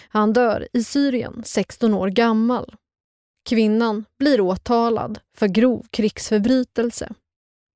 Han 0.09 0.33
dör 0.33 0.69
i 0.73 0.85
Syrien 0.85 1.43
16 1.45 1.95
år 1.95 2.09
gammal. 2.09 2.75
Kvinnan 3.49 4.05
blir 4.19 4.41
åtalad 4.41 5.19
för 5.37 5.49
grov 5.49 5.87
krigsförbrytelse. 5.91 7.13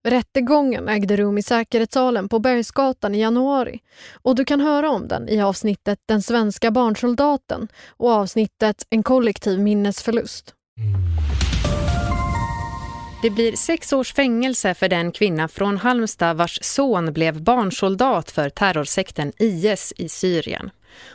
Rättegången 0.08 0.88
ägde 0.88 1.16
rum 1.16 1.38
i 1.38 1.42
säkerhetssalen 1.42 2.28
på 2.28 2.38
Bergsgatan 2.38 3.14
i 3.14 3.20
januari 3.20 3.80
och 4.12 4.34
du 4.34 4.44
kan 4.44 4.60
höra 4.60 4.90
om 4.90 5.08
den 5.08 5.28
i 5.28 5.40
avsnittet 5.40 5.98
Den 6.06 6.22
svenska 6.22 6.70
barnsoldaten 6.70 7.68
och 7.88 8.10
avsnittet 8.10 8.86
En 8.90 9.02
kollektiv 9.02 9.60
minnesförlust. 9.60 10.54
Mm. 10.78 11.55
Det 13.26 13.30
blir 13.30 13.52
sex 13.52 13.92
års 13.92 14.12
fängelse 14.12 14.74
för 14.74 14.88
den 14.88 15.12
kvinna 15.12 15.48
från 15.48 15.76
Halmstad 15.76 16.36
vars 16.36 16.58
son 16.62 17.12
blev 17.12 17.42
barnsoldat 17.42 18.30
för 18.30 18.48
terrorsekten 18.48 19.32
IS 19.38 19.92
i 19.96 20.08
Syrien. 20.08 20.70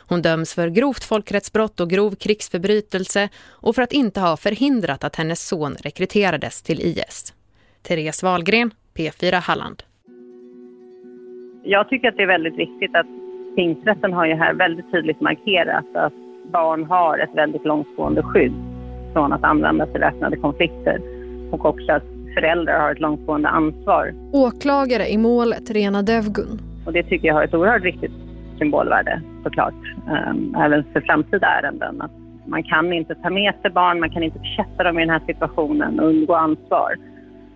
Hon 0.08 0.22
döms 0.22 0.54
för 0.54 0.68
grovt 0.68 1.04
folkrättsbrott 1.04 1.80
och 1.80 1.90
grov 1.90 2.14
krigsförbrytelse 2.14 3.28
och 3.50 3.74
för 3.74 3.82
att 3.82 3.92
inte 3.92 4.20
ha 4.20 4.36
förhindrat 4.36 5.04
att 5.04 5.16
hennes 5.16 5.48
son 5.48 5.76
rekryterades 5.84 6.62
till 6.62 6.80
IS. 6.80 7.34
Therese 7.82 8.22
Wahlgren, 8.22 8.70
P4 8.96 9.40
Halland. 9.40 9.82
Jag 11.64 11.88
tycker 11.88 12.08
att 12.08 12.16
det 12.16 12.22
är 12.22 12.26
väldigt 12.26 12.58
viktigt 12.58 12.96
att 12.96 13.06
tingsrätten 13.56 14.12
har 14.12 14.26
ju 14.26 14.34
här 14.34 14.54
väldigt 14.54 14.92
tydligt 14.92 15.20
markerat 15.20 15.96
att 15.96 16.12
barn 16.52 16.84
har 16.84 17.18
ett 17.18 17.34
väldigt 17.34 17.64
långtgående 17.64 18.22
skydd 18.22 18.54
från 19.12 19.32
att 19.32 19.44
användas 19.44 19.88
i 19.94 19.98
väpnade 19.98 20.36
konflikter 20.36 21.11
och 21.52 21.64
också 21.64 21.92
att 21.92 22.02
föräldrar 22.34 22.80
har 22.80 22.92
ett 22.92 23.00
långtgående 23.00 23.48
ansvar. 23.48 24.14
Åklagare 24.32 25.08
i 25.08 25.18
målet, 25.18 25.70
Rena 25.70 26.02
Devgun. 26.02 26.60
Och 26.86 26.92
det 26.92 27.02
tycker 27.02 27.28
jag 27.28 27.34
har 27.34 27.44
ett 27.44 27.54
oerhört 27.54 27.84
viktigt 27.84 28.12
symbolvärde 28.58 29.20
såklart, 29.42 29.74
um, 30.06 30.56
även 30.58 30.84
för 30.92 31.00
framtida 31.00 31.46
ärenden. 31.46 32.02
Att 32.02 32.10
man 32.46 32.62
kan 32.62 32.92
inte 32.92 33.14
ta 33.14 33.30
med 33.30 33.54
sig 33.62 33.70
barn, 33.70 34.00
man 34.00 34.10
kan 34.10 34.22
inte 34.22 34.38
försätta 34.38 34.84
dem 34.84 34.98
i 34.98 35.00
den 35.00 35.10
här 35.10 35.22
situationen 35.26 36.00
och 36.00 36.08
undgå 36.08 36.34
ansvar. 36.34 36.96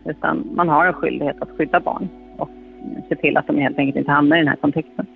Utan 0.05 0.51
man 0.55 0.69
har 0.69 0.87
en 0.87 0.93
skyldighet 0.93 1.43
att 1.43 1.51
skydda 1.59 1.81
barn 1.81 2.09
och 2.39 2.49
se 3.09 3.17
till 3.17 3.37
att 3.37 3.47
de 3.47 3.59
helt 3.59 3.79
enkelt 3.79 3.97
inte 3.97 4.11
hamnar 4.11 4.37
i 4.37 4.41
den 4.41 4.49
här 4.49 4.57
kontexten. 4.57 5.07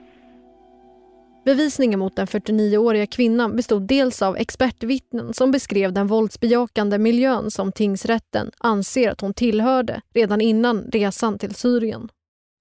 Bevisningen 1.50 1.98
mot 1.98 2.16
den 2.16 2.26
49-åriga 2.26 3.06
kvinnan 3.06 3.56
bestod 3.56 3.82
dels 3.82 4.22
av 4.22 4.36
expertvittnen 4.36 5.34
som 5.34 5.50
beskrev 5.50 5.92
den 5.92 6.06
våldsbejakande 6.06 6.98
miljön 6.98 7.50
som 7.50 7.72
tingsrätten 7.72 8.50
anser 8.58 9.10
att 9.10 9.20
hon 9.20 9.34
tillhörde 9.34 10.00
redan 10.14 10.40
innan 10.40 10.82
resan 10.92 11.38
till 11.38 11.54
Syrien. 11.54 12.08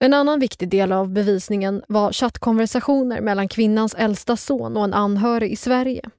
En 0.04 0.13
annan 0.13 0.39
viktig 0.39 0.69
del 0.69 0.91
av 0.91 1.10
bevisningen 1.10 1.84
var 1.88 2.12
chattkonversationer 2.12 3.21
mellan 3.21 3.47
kvinnans 3.47 3.95
äldsta 3.95 4.38
son 4.38 4.78
och 4.78 4.84
en 4.84 4.93
anhörig 4.93 5.52
i 5.52 5.56
Sverige. 5.56 6.10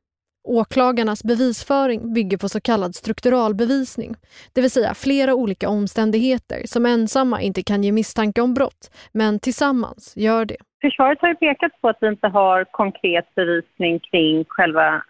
Åklagarnas 0.49 1.25
bevisföring 1.25 2.13
bygger 2.13 2.37
på 2.37 2.49
så 2.49 2.61
kallad 2.61 2.95
strukturalbevisning, 2.95 4.17
det 4.53 4.61
vill 4.61 4.71
säga 4.71 4.95
flera 4.95 5.35
olika 5.35 5.69
omständigheter 5.69 6.63
som 6.67 6.87
ensamma 6.87 7.43
inte 7.43 7.63
kan 7.63 7.85
ge 7.85 7.93
misstanke 7.93 8.41
om 8.41 8.55
brott, 8.55 8.91
men 9.13 9.39
tillsammans 9.39 10.13
gör 10.17 10.45
det. 10.45 10.57
Försvaret 10.81 11.21
har 11.21 11.29
ju 11.29 11.35
pekat 11.35 11.81
på 11.81 11.89
att 11.89 11.99
vi 12.01 12.07
inte 12.07 12.29
har 12.29 12.65
konkret 12.65 13.35
bevisning 13.35 13.99
kring 13.99 14.45
själva 14.49 15.03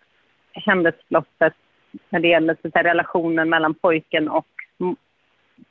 händelseförloppet 0.52 1.54
när 2.08 2.20
det 2.20 2.28
gäller 2.28 2.56
så 2.62 2.70
här, 2.74 2.84
relationen 2.84 3.48
mellan 3.48 3.74
pojken 3.74 4.28
och 4.28 4.46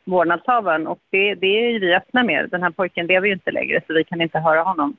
vårdnadshavaren. 0.05 0.87
Och 0.87 0.99
det, 1.09 1.35
det 1.35 1.47
är 1.47 1.79
vi 1.79 1.95
öppna 1.95 2.23
med. 2.23 2.49
Den 2.49 2.63
här 2.63 2.69
pojken 2.69 3.07
lever 3.07 3.27
ju 3.27 3.33
inte 3.33 3.51
längre 3.51 3.81
så 3.87 3.93
vi 3.93 4.03
kan 4.03 4.21
inte 4.21 4.39
höra 4.39 4.63
honom 4.63 4.97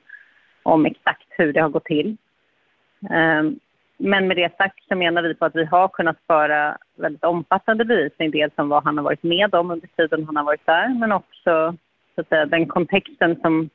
om 0.63 0.85
exakt 0.85 1.25
hur 1.29 1.53
det 1.53 1.59
har 1.61 1.69
gått 1.69 1.85
till. 1.85 2.17
Um, 2.99 3.59
men 3.97 4.27
med 4.27 4.37
det 4.37 4.57
sagt 4.57 4.87
så 4.87 4.95
menar 4.95 5.21
vi 5.21 5.35
på 5.35 5.45
att 5.45 5.55
vi 5.55 5.65
har 5.65 5.87
kunnat 5.87 6.17
föra 6.27 6.77
väldigt 6.95 7.23
omfattande 7.23 7.85
bevisning. 7.85 8.31
Dels 8.31 8.53
om 8.55 8.69
vad 8.69 8.83
han 8.83 8.97
har 8.97 9.03
varit 9.03 9.23
med 9.23 9.55
om 9.55 9.71
under 9.71 9.87
tiden 9.87 10.25
han 10.25 10.37
har 10.37 10.43
varit 10.43 10.65
där 10.65 10.99
men 10.99 11.11
också 11.11 11.75
så 12.15 12.21
att 12.21 12.27
säga, 12.27 12.45
den 12.45 12.67
kontexten 12.67 13.41
som 13.41 13.69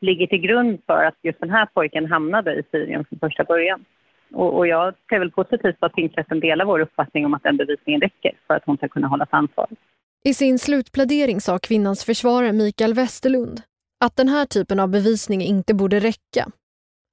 ligger 0.00 0.26
till 0.26 0.40
grund 0.40 0.78
för 0.86 1.04
att 1.04 1.14
just 1.22 1.40
den 1.40 1.50
här 1.50 1.66
pojken 1.66 2.06
hamnade 2.06 2.54
i 2.54 2.62
Syrien 2.70 3.04
från 3.04 3.18
första 3.18 3.44
början. 3.44 3.84
Och, 4.32 4.56
och 4.56 4.66
jag 4.66 4.94
ser 5.08 5.18
väl 5.18 5.30
positivt 5.30 5.80
på 5.80 5.86
att 5.86 5.94
tingsrätten 5.94 6.40
delar 6.40 6.64
vår 6.64 6.80
uppfattning 6.80 7.26
om 7.26 7.34
att 7.34 7.42
den 7.42 7.56
bevisningen 7.56 8.00
räcker 8.00 8.32
för 8.46 8.54
att 8.54 8.62
hon 8.66 8.76
ska 8.76 8.88
kunna 8.88 9.08
hållas 9.08 9.28
ansvarig. 9.32 9.78
I 10.24 10.34
sin 10.34 10.58
slutplädering 10.58 11.40
sa 11.40 11.58
kvinnans 11.58 12.04
försvarare 12.04 12.52
Mikael 12.52 12.94
Westerlund 12.94 13.60
att 14.04 14.16
den 14.16 14.28
här 14.28 14.46
typen 14.46 14.80
av 14.80 14.88
bevisning 14.88 15.42
inte 15.42 15.74
borde 15.74 15.98
räcka. 15.98 16.46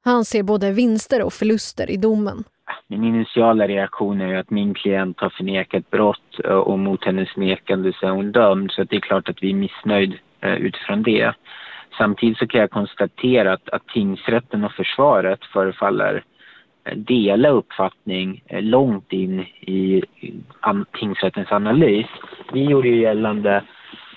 Han 0.05 0.25
ser 0.25 0.43
både 0.43 0.71
vinster 0.71 1.21
och 1.23 1.33
förluster 1.33 1.91
i 1.91 1.97
domen. 1.97 2.43
Min 2.87 3.03
initiala 3.03 3.67
reaktion 3.67 4.21
är 4.21 4.35
att 4.35 4.49
min 4.49 4.73
klient 4.73 5.19
har 5.19 5.29
förnekat 5.29 5.89
brott 5.89 6.39
eh, 6.43 6.49
och 6.51 6.79
mot 6.79 7.05
hennes 7.05 7.37
nekande 7.37 7.93
så 7.93 8.07
är 8.07 8.11
hon 8.11 8.31
dömd. 8.31 8.71
Så 8.71 8.83
det 8.83 8.95
är 8.95 8.99
klart 8.99 9.29
att 9.29 9.43
vi 9.43 9.49
är 9.49 9.55
missnöjd 9.55 10.13
eh, 10.41 10.53
utifrån 10.53 11.03
det. 11.03 11.33
Samtidigt 11.97 12.37
så 12.37 12.47
kan 12.47 12.61
jag 12.61 12.71
konstatera 12.71 13.53
att, 13.53 13.69
att 13.69 13.87
tingsrätten 13.87 14.63
och 14.63 14.71
försvaret 14.71 15.45
förefaller 15.45 16.23
eh, 16.83 16.97
dela 16.97 17.49
uppfattning 17.49 18.43
eh, 18.45 18.61
långt 18.61 19.13
in 19.13 19.39
i 19.61 20.03
an, 20.59 20.85
tingsrättens 20.99 21.51
analys. 21.51 22.07
Vi 22.53 22.63
gjorde 22.63 22.87
ju 22.87 23.01
gällande 23.01 23.63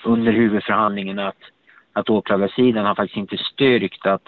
under 0.03 0.31
huvudförhandlingen 0.31 1.19
att, 1.19 1.39
att 1.93 2.09
åklagarsidan 2.09 2.85
har 2.85 2.95
faktiskt 2.95 3.17
inte 3.17 3.37
styrkt 3.37 4.05
att 4.05 4.23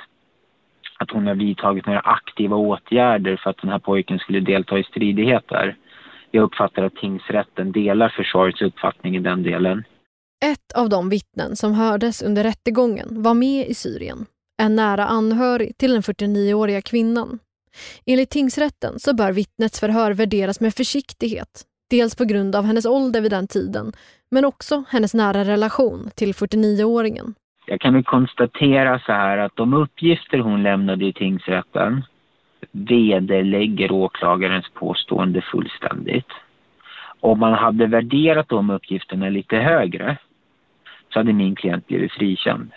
att 1.03 1.11
hon 1.11 1.27
har 1.27 1.35
vidtagit 1.35 1.85
några 1.85 1.99
aktiva 1.99 2.55
åtgärder 2.55 3.35
för 3.35 3.49
att 3.49 3.61
den 3.61 3.71
här 3.71 3.79
pojken 3.79 4.19
skulle 4.19 4.39
delta 4.39 4.79
i 4.79 4.83
stridigheter. 4.83 5.75
Jag 6.31 6.43
uppfattar 6.43 6.83
att 6.83 6.95
tingsrätten 6.95 7.71
delar 7.71 8.09
försvarets 8.09 8.61
uppfattning 8.61 9.15
i 9.15 9.19
den 9.19 9.43
delen. 9.43 9.83
Ett 10.43 10.71
av 10.75 10.89
de 10.89 11.09
vittnen 11.09 11.55
som 11.55 11.73
hördes 11.73 12.21
under 12.21 12.43
rättegången 12.43 13.23
var 13.23 13.33
med 13.33 13.67
i 13.67 13.73
Syrien. 13.73 14.25
En 14.61 14.75
nära 14.75 15.05
anhörig 15.05 15.77
till 15.77 15.91
den 15.91 16.01
49-åriga 16.01 16.81
kvinnan. 16.81 17.39
Enligt 18.05 18.29
tingsrätten 18.29 18.99
så 18.99 19.15
bör 19.15 19.31
vittnets 19.31 19.79
förhör 19.79 20.13
värderas 20.13 20.59
med 20.59 20.73
försiktighet. 20.73 21.63
Dels 21.89 22.15
på 22.15 22.23
grund 22.25 22.55
av 22.55 22.65
hennes 22.65 22.85
ålder 22.85 23.21
vid 23.21 23.31
den 23.31 23.47
tiden, 23.47 23.91
men 24.31 24.45
också 24.45 24.83
hennes 24.89 25.13
nära 25.13 25.43
relation 25.43 26.09
till 26.15 26.33
49-åringen. 26.33 27.33
Jag 27.67 27.81
kan 27.81 27.93
väl 27.93 28.03
konstatera 28.03 28.99
så 28.99 29.11
här 29.11 29.37
att 29.37 29.55
de 29.55 29.73
uppgifter 29.73 30.37
hon 30.37 30.63
lämnade 30.63 31.05
i 31.05 31.13
tingsrätten 31.13 32.03
vederlägger 32.71 33.91
åklagarens 33.91 34.65
påstående 34.73 35.41
fullständigt. 35.41 36.31
Om 37.19 37.39
man 37.39 37.53
hade 37.53 37.87
värderat 37.87 38.49
de 38.49 38.69
uppgifterna 38.69 39.29
lite 39.29 39.55
högre 39.55 40.17
så 41.13 41.19
hade 41.19 41.33
min 41.33 41.55
klient 41.55 41.87
blivit 41.87 42.11
frikänd. 42.11 42.71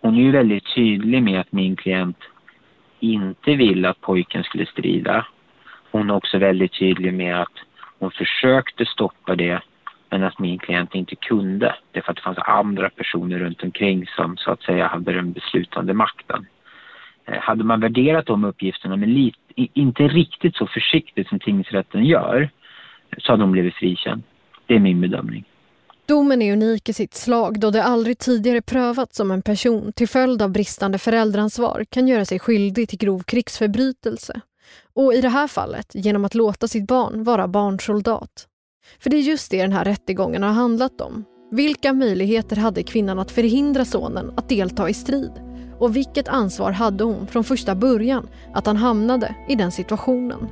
Hon 0.00 0.16
är 0.16 0.22
ju 0.22 0.30
väldigt 0.30 0.74
tydlig 0.74 1.22
med 1.22 1.40
att 1.40 1.52
min 1.52 1.76
klient 1.76 2.18
inte 3.00 3.54
ville 3.54 3.88
att 3.88 4.00
pojken 4.00 4.44
skulle 4.44 4.66
strida. 4.66 5.26
Hon 5.90 6.10
är 6.10 6.14
också 6.14 6.38
väldigt 6.38 6.78
tydlig 6.78 7.14
med 7.14 7.42
att 7.42 7.52
hon 7.98 8.10
försökte 8.10 8.86
stoppa 8.86 9.36
det 9.36 9.60
men 10.10 10.22
att 10.22 10.38
min 10.38 10.58
klient 10.58 10.94
inte 10.94 11.16
kunde. 11.16 11.74
Det 11.92 11.98
är 11.98 12.02
för 12.02 12.10
att 12.10 12.16
det 12.16 12.22
fanns 12.22 12.38
andra 12.38 12.90
personer 12.90 13.38
runt 13.38 13.62
omkring 13.62 14.06
som 14.06 14.36
så 14.36 14.50
att 14.50 14.62
säga 14.62 14.86
hade 14.86 15.12
den 15.12 15.32
beslutande 15.32 15.94
makten. 15.94 16.46
Eh, 17.24 17.40
hade 17.40 17.64
man 17.64 17.80
värderat 17.80 18.26
de 18.26 18.44
uppgifterna 18.44 18.96
men 18.96 19.14
lite, 19.14 19.38
inte 19.54 20.08
riktigt 20.08 20.56
så 20.56 20.66
försiktigt 20.66 21.28
som 21.28 21.38
tingsrätten 21.38 22.04
gör 22.04 22.50
så 23.18 23.32
hade 23.32 23.42
hon 23.42 23.52
blivit 23.52 23.74
frikänd. 23.74 24.22
Det 24.66 24.74
är 24.74 24.80
min 24.80 25.00
bedömning. 25.00 25.44
Domen 26.10 26.42
är 26.42 26.52
unik 26.52 26.88
i 26.88 26.92
sitt 26.92 27.14
slag 27.14 27.60
då 27.60 27.70
det 27.70 27.82
aldrig 27.82 28.18
tidigare 28.18 28.62
prövats 28.62 29.20
om 29.20 29.30
en 29.30 29.42
person 29.42 29.92
till 29.92 30.08
följd 30.08 30.42
av 30.42 30.50
bristande 30.50 30.98
föräldraansvar 30.98 31.84
kan 31.90 32.08
göra 32.08 32.24
sig 32.24 32.38
skyldig 32.38 32.88
till 32.88 32.98
grov 32.98 33.22
krigsförbrytelse. 33.22 34.40
Och 34.94 35.14
i 35.14 35.20
det 35.20 35.28
här 35.28 35.48
fallet 35.48 35.86
genom 35.94 36.24
att 36.24 36.34
låta 36.34 36.68
sitt 36.68 36.86
barn 36.86 37.24
vara 37.24 37.48
barnsoldat. 37.48 38.46
För 39.00 39.10
det 39.10 39.16
är 39.16 39.20
just 39.20 39.50
det 39.50 39.62
den 39.62 39.72
här 39.72 39.84
rättegången 39.84 40.42
har 40.42 40.50
handlat 40.50 41.00
om. 41.00 41.24
Vilka 41.50 41.92
möjligheter 41.92 42.56
hade 42.56 42.82
kvinnan 42.82 43.18
att 43.18 43.30
förhindra 43.30 43.84
sonen 43.84 44.32
att 44.36 44.48
delta 44.48 44.88
i 44.88 44.94
strid? 44.94 45.32
Och 45.78 45.96
vilket 45.96 46.28
ansvar 46.28 46.72
hade 46.72 47.04
hon 47.04 47.26
från 47.26 47.44
första 47.44 47.74
början 47.74 48.28
att 48.54 48.66
han 48.66 48.76
hamnade 48.76 49.34
i 49.48 49.54
den 49.54 49.72
situationen? 49.72 50.48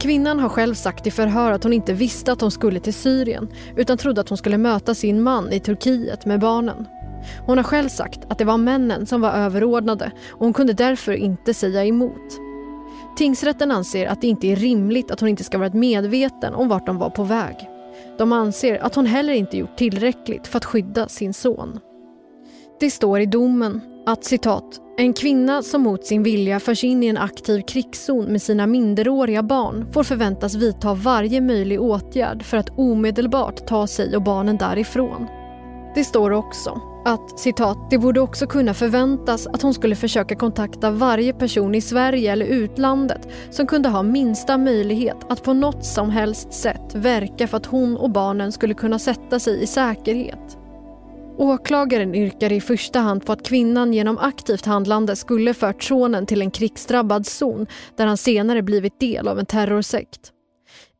Kvinnan 0.00 0.40
har 0.40 0.48
själv 0.48 0.74
sagt 0.74 1.06
i 1.06 1.10
förhör 1.10 1.52
att 1.52 1.62
hon 1.62 1.72
inte 1.72 1.92
visste 1.92 2.32
att 2.32 2.40
hon 2.40 2.50
skulle 2.50 2.80
till 2.80 2.94
Syrien 2.94 3.48
utan 3.76 3.98
trodde 3.98 4.20
att 4.20 4.28
hon 4.28 4.38
skulle 4.38 4.58
möta 4.58 4.94
sin 4.94 5.22
man 5.22 5.52
i 5.52 5.60
Turkiet 5.60 6.26
med 6.26 6.40
barnen. 6.40 6.86
Hon 7.46 7.56
har 7.56 7.64
själv 7.64 7.88
sagt 7.88 8.20
att 8.28 8.38
det 8.38 8.44
var 8.44 8.58
männen 8.58 9.06
som 9.06 9.20
var 9.20 9.30
överordnade 9.30 10.12
och 10.30 10.44
hon 10.46 10.52
kunde 10.52 10.72
därför 10.72 11.12
inte 11.12 11.54
säga 11.54 11.84
emot. 11.84 12.40
Tingsrätten 13.16 13.70
anser 13.70 14.06
att 14.06 14.20
det 14.20 14.26
inte 14.26 14.46
är 14.46 14.56
rimligt 14.56 15.10
att 15.10 15.20
hon 15.20 15.28
inte 15.28 15.44
ska 15.44 15.58
varit 15.58 15.74
medveten 15.74 16.54
om 16.54 16.68
vart 16.68 16.86
de 16.86 16.98
var 16.98 17.10
på 17.10 17.24
väg. 17.24 17.56
De 18.18 18.32
anser 18.32 18.78
att 18.78 18.94
hon 18.94 19.06
heller 19.06 19.32
inte 19.32 19.56
gjort 19.56 19.76
tillräckligt 19.76 20.46
för 20.46 20.56
att 20.56 20.64
skydda 20.64 21.08
sin 21.08 21.34
son. 21.34 21.80
Det 22.80 22.90
står 22.90 23.20
i 23.20 23.26
domen 23.26 23.80
att 24.08 24.24
citat 24.24 24.80
en 24.96 25.12
kvinna 25.12 25.62
som 25.62 25.82
mot 25.82 26.06
sin 26.06 26.22
vilja 26.22 26.60
förs 26.60 26.84
in 26.84 27.02
i 27.02 27.06
en 27.06 27.18
aktiv 27.18 27.62
krigszon 27.62 28.24
med 28.24 28.42
sina 28.42 28.66
minderåriga 28.66 29.42
barn 29.42 29.92
får 29.92 30.02
förväntas 30.02 30.54
vidta 30.54 30.94
varje 30.94 31.40
möjlig 31.40 31.80
åtgärd 31.80 32.42
för 32.42 32.56
att 32.56 32.78
omedelbart 32.78 33.66
ta 33.66 33.86
sig 33.86 34.16
och 34.16 34.22
barnen 34.22 34.56
därifrån. 34.56 35.26
Det 35.94 36.04
står 36.04 36.30
också 36.30 36.80
att 37.04 37.40
citat, 37.40 37.90
det 37.90 37.98
borde 37.98 38.20
också 38.20 38.46
kunna 38.46 38.74
förväntas 38.74 39.46
att 39.46 39.62
hon 39.62 39.74
skulle 39.74 39.96
försöka 39.96 40.36
kontakta 40.36 40.90
varje 40.90 41.32
person 41.32 41.74
i 41.74 41.80
Sverige 41.80 42.32
eller 42.32 42.46
utlandet 42.46 43.28
som 43.50 43.66
kunde 43.66 43.88
ha 43.88 44.02
minsta 44.02 44.58
möjlighet 44.58 45.16
att 45.28 45.42
på 45.42 45.52
något 45.52 45.84
som 45.84 46.10
helst 46.10 46.52
sätt 46.52 46.94
verka 46.94 47.48
för 47.48 47.56
att 47.56 47.66
hon 47.66 47.96
och 47.96 48.10
barnen 48.10 48.52
skulle 48.52 48.74
kunna 48.74 48.98
sätta 48.98 49.40
sig 49.40 49.62
i 49.62 49.66
säkerhet. 49.66 50.57
Åklagaren 51.40 52.14
yrkar 52.14 52.52
i 52.52 52.60
första 52.60 52.98
hand 52.98 53.26
på 53.26 53.32
att 53.32 53.48
kvinnan 53.48 53.92
genom 53.92 54.18
aktivt 54.18 54.66
handlande 54.66 55.16
skulle 55.16 55.54
fört 55.54 55.82
sonen 55.82 56.26
till 56.26 56.42
en 56.42 56.50
krigsdrabbad 56.50 57.26
zon 57.26 57.66
där 57.96 58.06
han 58.06 58.16
senare 58.16 58.62
blivit 58.62 59.00
del 59.00 59.28
av 59.28 59.38
en 59.38 59.46
terrorsekt. 59.46 60.32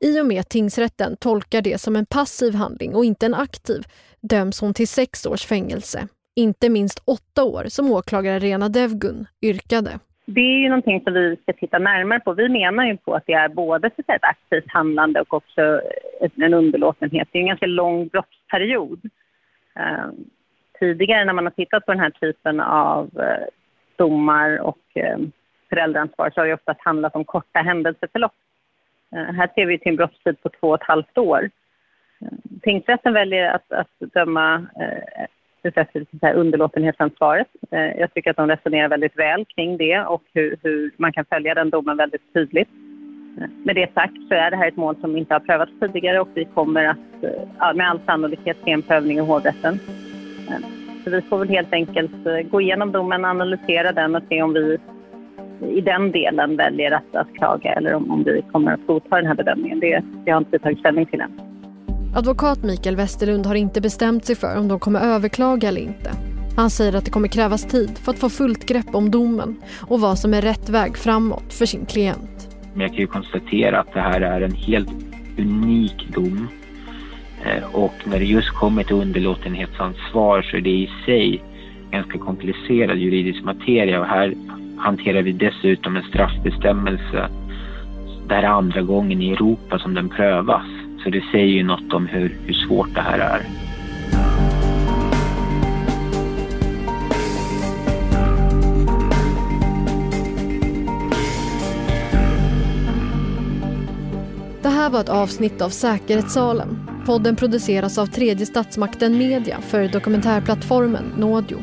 I 0.04 0.20
och 0.20 0.26
med 0.26 0.48
tingsrätten 0.48 1.16
tolkar 1.16 1.62
det 1.62 1.80
som 1.80 1.96
en 1.96 2.06
passiv 2.06 2.54
handling 2.54 2.94
och 2.94 3.04
inte 3.04 3.26
en 3.26 3.34
aktiv 3.34 3.82
döms 4.20 4.60
hon 4.60 4.74
till 4.74 4.88
sex 4.88 5.26
års 5.26 5.46
fängelse. 5.46 6.08
Inte 6.36 6.68
minst 6.68 7.02
åtta 7.04 7.44
år 7.44 7.64
som 7.68 7.92
åklagare 7.92 8.38
Rena 8.38 8.68
Devgun 8.68 9.26
yrkade. 9.42 9.90
Det 10.26 10.40
är 10.40 10.60
ju 10.62 10.68
någonting 10.68 11.00
som 11.00 11.12
vi 11.12 11.36
ska 11.42 11.52
titta 11.52 11.78
närmare 11.78 12.20
på. 12.20 12.32
Vi 12.32 12.48
menar 12.48 12.86
ju 12.86 12.96
på 12.96 13.14
att 13.14 13.26
det 13.26 13.32
är 13.32 13.48
både 13.48 13.86
ett 13.86 14.24
aktivt 14.24 14.70
handlande 14.72 15.20
och 15.20 15.34
också 15.34 15.80
en 16.36 16.54
underlåtenhet. 16.54 17.28
Det 17.32 17.38
är 17.38 17.40
en 17.40 17.48
ganska 17.48 17.66
lång 17.66 18.08
brottsperiod. 18.08 19.00
Ehm, 19.78 20.14
tidigare 20.78 21.24
när 21.24 21.32
man 21.32 21.46
har 21.46 21.50
tittat 21.50 21.86
på 21.86 21.92
den 21.92 22.00
här 22.00 22.10
typen 22.10 22.60
av 22.60 23.10
eh, 23.20 23.46
domar 23.96 24.58
och 24.58 24.84
ehm, 24.94 25.32
föräldraansvar 25.68 26.30
så 26.30 26.40
har 26.40 26.46
det 26.46 26.54
oftast 26.54 26.80
handlat 26.80 27.16
om 27.16 27.24
korta 27.24 27.58
händelseförlopp. 27.58 28.34
Ehm, 29.16 29.34
här 29.34 29.50
ser 29.54 29.66
vi 29.66 29.78
till 29.78 29.90
en 29.90 29.96
brottstid 29.96 30.42
på 30.42 30.48
två 30.48 30.68
och 30.68 30.82
ett 30.82 30.88
halvt 30.88 31.18
år. 31.18 31.50
Tingsrätten 32.62 33.12
väljer 33.12 33.50
att, 33.50 33.72
att 33.72 34.12
döma 34.14 34.66
eh, 34.80 35.26
underlåtenhetsansvaret. 36.34 37.48
Eh, 37.70 37.98
jag 37.98 38.14
tycker 38.14 38.30
att 38.30 38.36
de 38.36 38.48
resonerar 38.48 38.88
väldigt 38.88 39.18
väl 39.18 39.44
kring 39.44 39.76
det 39.76 40.00
och 40.00 40.22
hur, 40.34 40.58
hur, 40.62 40.90
man 40.96 41.12
kan 41.12 41.24
följa 41.24 41.54
den 41.54 41.70
domen 41.70 41.96
väldigt 41.96 42.32
tydligt. 42.32 42.68
Med 43.64 43.76
det 43.76 43.94
sagt 43.94 44.16
så 44.28 44.34
är 44.34 44.50
det 44.50 44.56
här 44.56 44.68
ett 44.68 44.76
mål 44.76 44.96
som 45.00 45.16
inte 45.16 45.34
har 45.34 45.40
prövats 45.40 45.72
tidigare 45.80 46.20
och 46.20 46.28
vi 46.34 46.44
kommer 46.44 46.84
att 46.84 46.98
eh, 47.22 47.74
med 47.74 47.90
all 47.90 48.00
sannolikhet 48.06 48.56
se 48.64 48.70
en 48.70 48.82
prövning 48.82 49.18
i 49.18 49.20
hovrätten. 49.20 49.78
Eh, 50.48 50.66
så 51.04 51.10
vi 51.10 51.22
får 51.22 51.38
väl 51.38 51.48
helt 51.48 51.72
enkelt 51.72 52.26
eh, 52.26 52.50
gå 52.50 52.60
igenom 52.60 52.92
domen, 52.92 53.24
analysera 53.24 53.92
den 53.92 54.16
och 54.16 54.22
se 54.28 54.42
om 54.42 54.52
vi 54.52 54.78
i 55.60 55.80
den 55.80 56.12
delen 56.12 56.56
väljer 56.56 56.90
att, 56.90 57.16
att 57.16 57.34
klaga 57.34 57.72
eller 57.72 57.94
om, 57.94 58.10
om 58.10 58.24
vi 58.24 58.42
kommer 58.52 58.72
att 58.72 58.86
godta 58.86 59.16
den 59.16 59.26
här 59.26 59.34
bedömningen. 59.34 59.80
Det, 59.80 60.02
det 60.24 60.30
har 60.30 60.38
inte 60.38 60.58
tagit 60.58 60.78
ställning 60.78 61.06
till 61.06 61.20
än. 61.20 61.40
Advokat 62.16 62.62
Mikael 62.62 62.96
Westerlund 62.96 63.46
har 63.46 63.54
inte 63.54 63.80
bestämt 63.80 64.24
sig 64.24 64.36
för 64.36 64.58
om 64.58 64.68
de 64.68 64.78
kommer 64.78 65.00
överklaga 65.00 65.68
eller 65.68 65.80
inte. 65.80 66.10
Han 66.56 66.70
säger 66.70 66.94
att 66.94 67.04
det 67.04 67.10
kommer 67.10 67.28
krävas 67.28 67.64
tid 67.64 67.98
för 67.98 68.12
att 68.12 68.18
få 68.18 68.28
fullt 68.28 68.66
grepp 68.66 68.94
om 68.94 69.10
domen 69.10 69.56
och 69.88 70.00
vad 70.00 70.18
som 70.18 70.34
är 70.34 70.42
rätt 70.42 70.68
väg 70.68 70.96
framåt 70.96 71.52
för 71.52 71.66
sin 71.66 71.86
klient. 71.86 72.47
Men 72.78 72.86
jag 72.86 72.90
kan 72.90 73.00
ju 73.00 73.06
konstatera 73.06 73.80
att 73.80 73.94
det 73.94 74.00
här 74.00 74.20
är 74.20 74.40
en 74.40 74.54
helt 74.54 74.88
unik 75.38 76.08
dom. 76.14 76.48
Eh, 77.44 77.74
och 77.74 77.94
när 78.04 78.18
det 78.18 78.24
just 78.24 78.50
kommer 78.50 78.82
till 78.82 78.96
underlåtenhetsansvar 78.96 80.42
så 80.42 80.56
är 80.56 80.60
det 80.60 80.70
i 80.70 80.90
sig 81.06 81.42
ganska 81.90 82.18
komplicerad 82.18 82.98
juridisk 82.98 83.44
materia 83.44 84.00
och 84.00 84.06
här 84.06 84.34
hanterar 84.78 85.22
vi 85.22 85.32
dessutom 85.32 85.96
en 85.96 86.02
straffbestämmelse. 86.02 87.28
Det 88.28 88.34
här 88.34 88.42
är 88.42 88.46
andra 88.46 88.82
gången 88.82 89.22
i 89.22 89.32
Europa 89.32 89.78
som 89.78 89.94
den 89.94 90.08
prövas. 90.08 90.66
Så 91.04 91.10
det 91.10 91.24
säger 91.32 91.54
ju 91.54 91.62
något 91.62 91.92
om 91.92 92.06
hur, 92.06 92.36
hur 92.46 92.54
svårt 92.54 92.94
det 92.94 93.00
här 93.00 93.18
är. 93.18 93.67
Här 104.88 104.92
var 104.92 105.00
ett 105.00 105.08
avsnitt 105.08 105.62
av 105.62 105.70
Säkerhetssalen. 105.70 106.88
Podden 107.06 107.36
produceras 107.36 107.98
av 107.98 108.06
tredje 108.06 108.46
statsmakten 108.46 109.18
Media 109.18 109.60
för 109.60 109.88
dokumentärplattformen 109.88 111.04
Nådio. 111.16 111.62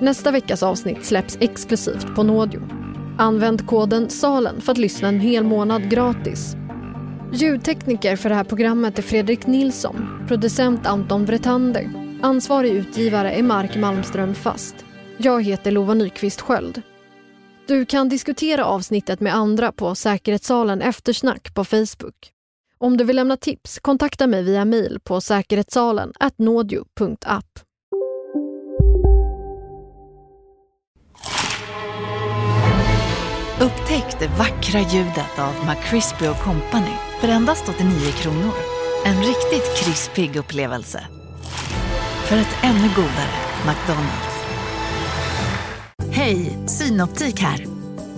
Nästa 0.00 0.30
veckas 0.30 0.62
avsnitt 0.62 1.04
släpps 1.04 1.38
exklusivt 1.40 2.14
på 2.14 2.22
Nådio. 2.22 2.60
Använd 3.18 3.66
koden 3.66 4.10
SALEN 4.10 4.60
för 4.60 4.72
att 4.72 4.78
lyssna 4.78 5.08
en 5.08 5.20
hel 5.20 5.44
månad 5.44 5.90
gratis. 5.90 6.54
Ljudtekniker 7.32 8.16
för 8.16 8.28
det 8.28 8.34
här 8.34 8.44
programmet 8.44 8.98
är 8.98 9.02
Fredrik 9.02 9.46
Nilsson, 9.46 10.24
producent 10.28 10.86
Anton 10.86 11.24
Vretander. 11.24 11.90
Ansvarig 12.22 12.72
utgivare 12.72 13.32
är 13.32 13.42
Mark 13.42 13.76
Malmström 13.76 14.34
Fast. 14.34 14.74
Jag 15.16 15.44
heter 15.44 15.70
Lova 15.70 15.94
Nyqvist 15.94 16.40
Sköld. 16.40 16.82
Du 17.66 17.84
kan 17.84 18.08
diskutera 18.08 18.64
avsnittet 18.64 19.20
med 19.20 19.34
andra 19.34 19.72
på 19.72 19.94
Säkerhetssalen 19.94 20.82
Eftersnack 20.82 21.54
på 21.54 21.64
Facebook. 21.64 22.32
Om 22.84 22.96
du 22.96 23.04
vill 23.04 23.16
lämna 23.16 23.36
tips, 23.36 23.78
kontakta 23.78 24.26
mig 24.26 24.42
via 24.42 24.64
mail 24.64 24.98
på 25.04 25.20
säkerhetssalen 25.20 26.12
nådio.app. 26.36 27.46
Upptäck 33.60 34.18
det 34.18 34.28
vackra 34.38 34.80
ljudet 34.80 35.38
av 35.38 35.54
McCrispy 35.68 36.26
Company 36.44 36.94
för 37.20 37.28
endast 37.28 37.68
89 37.68 38.12
kronor. 38.12 38.52
En 39.04 39.16
riktigt 39.16 39.76
krispig 39.76 40.36
upplevelse. 40.36 41.06
För 42.28 42.36
ett 42.36 42.56
ännu 42.62 42.88
godare 42.96 43.34
McDonalds. 43.66 44.44
Hej, 46.12 46.58
Synoptik 46.66 47.40
här. 47.40 47.79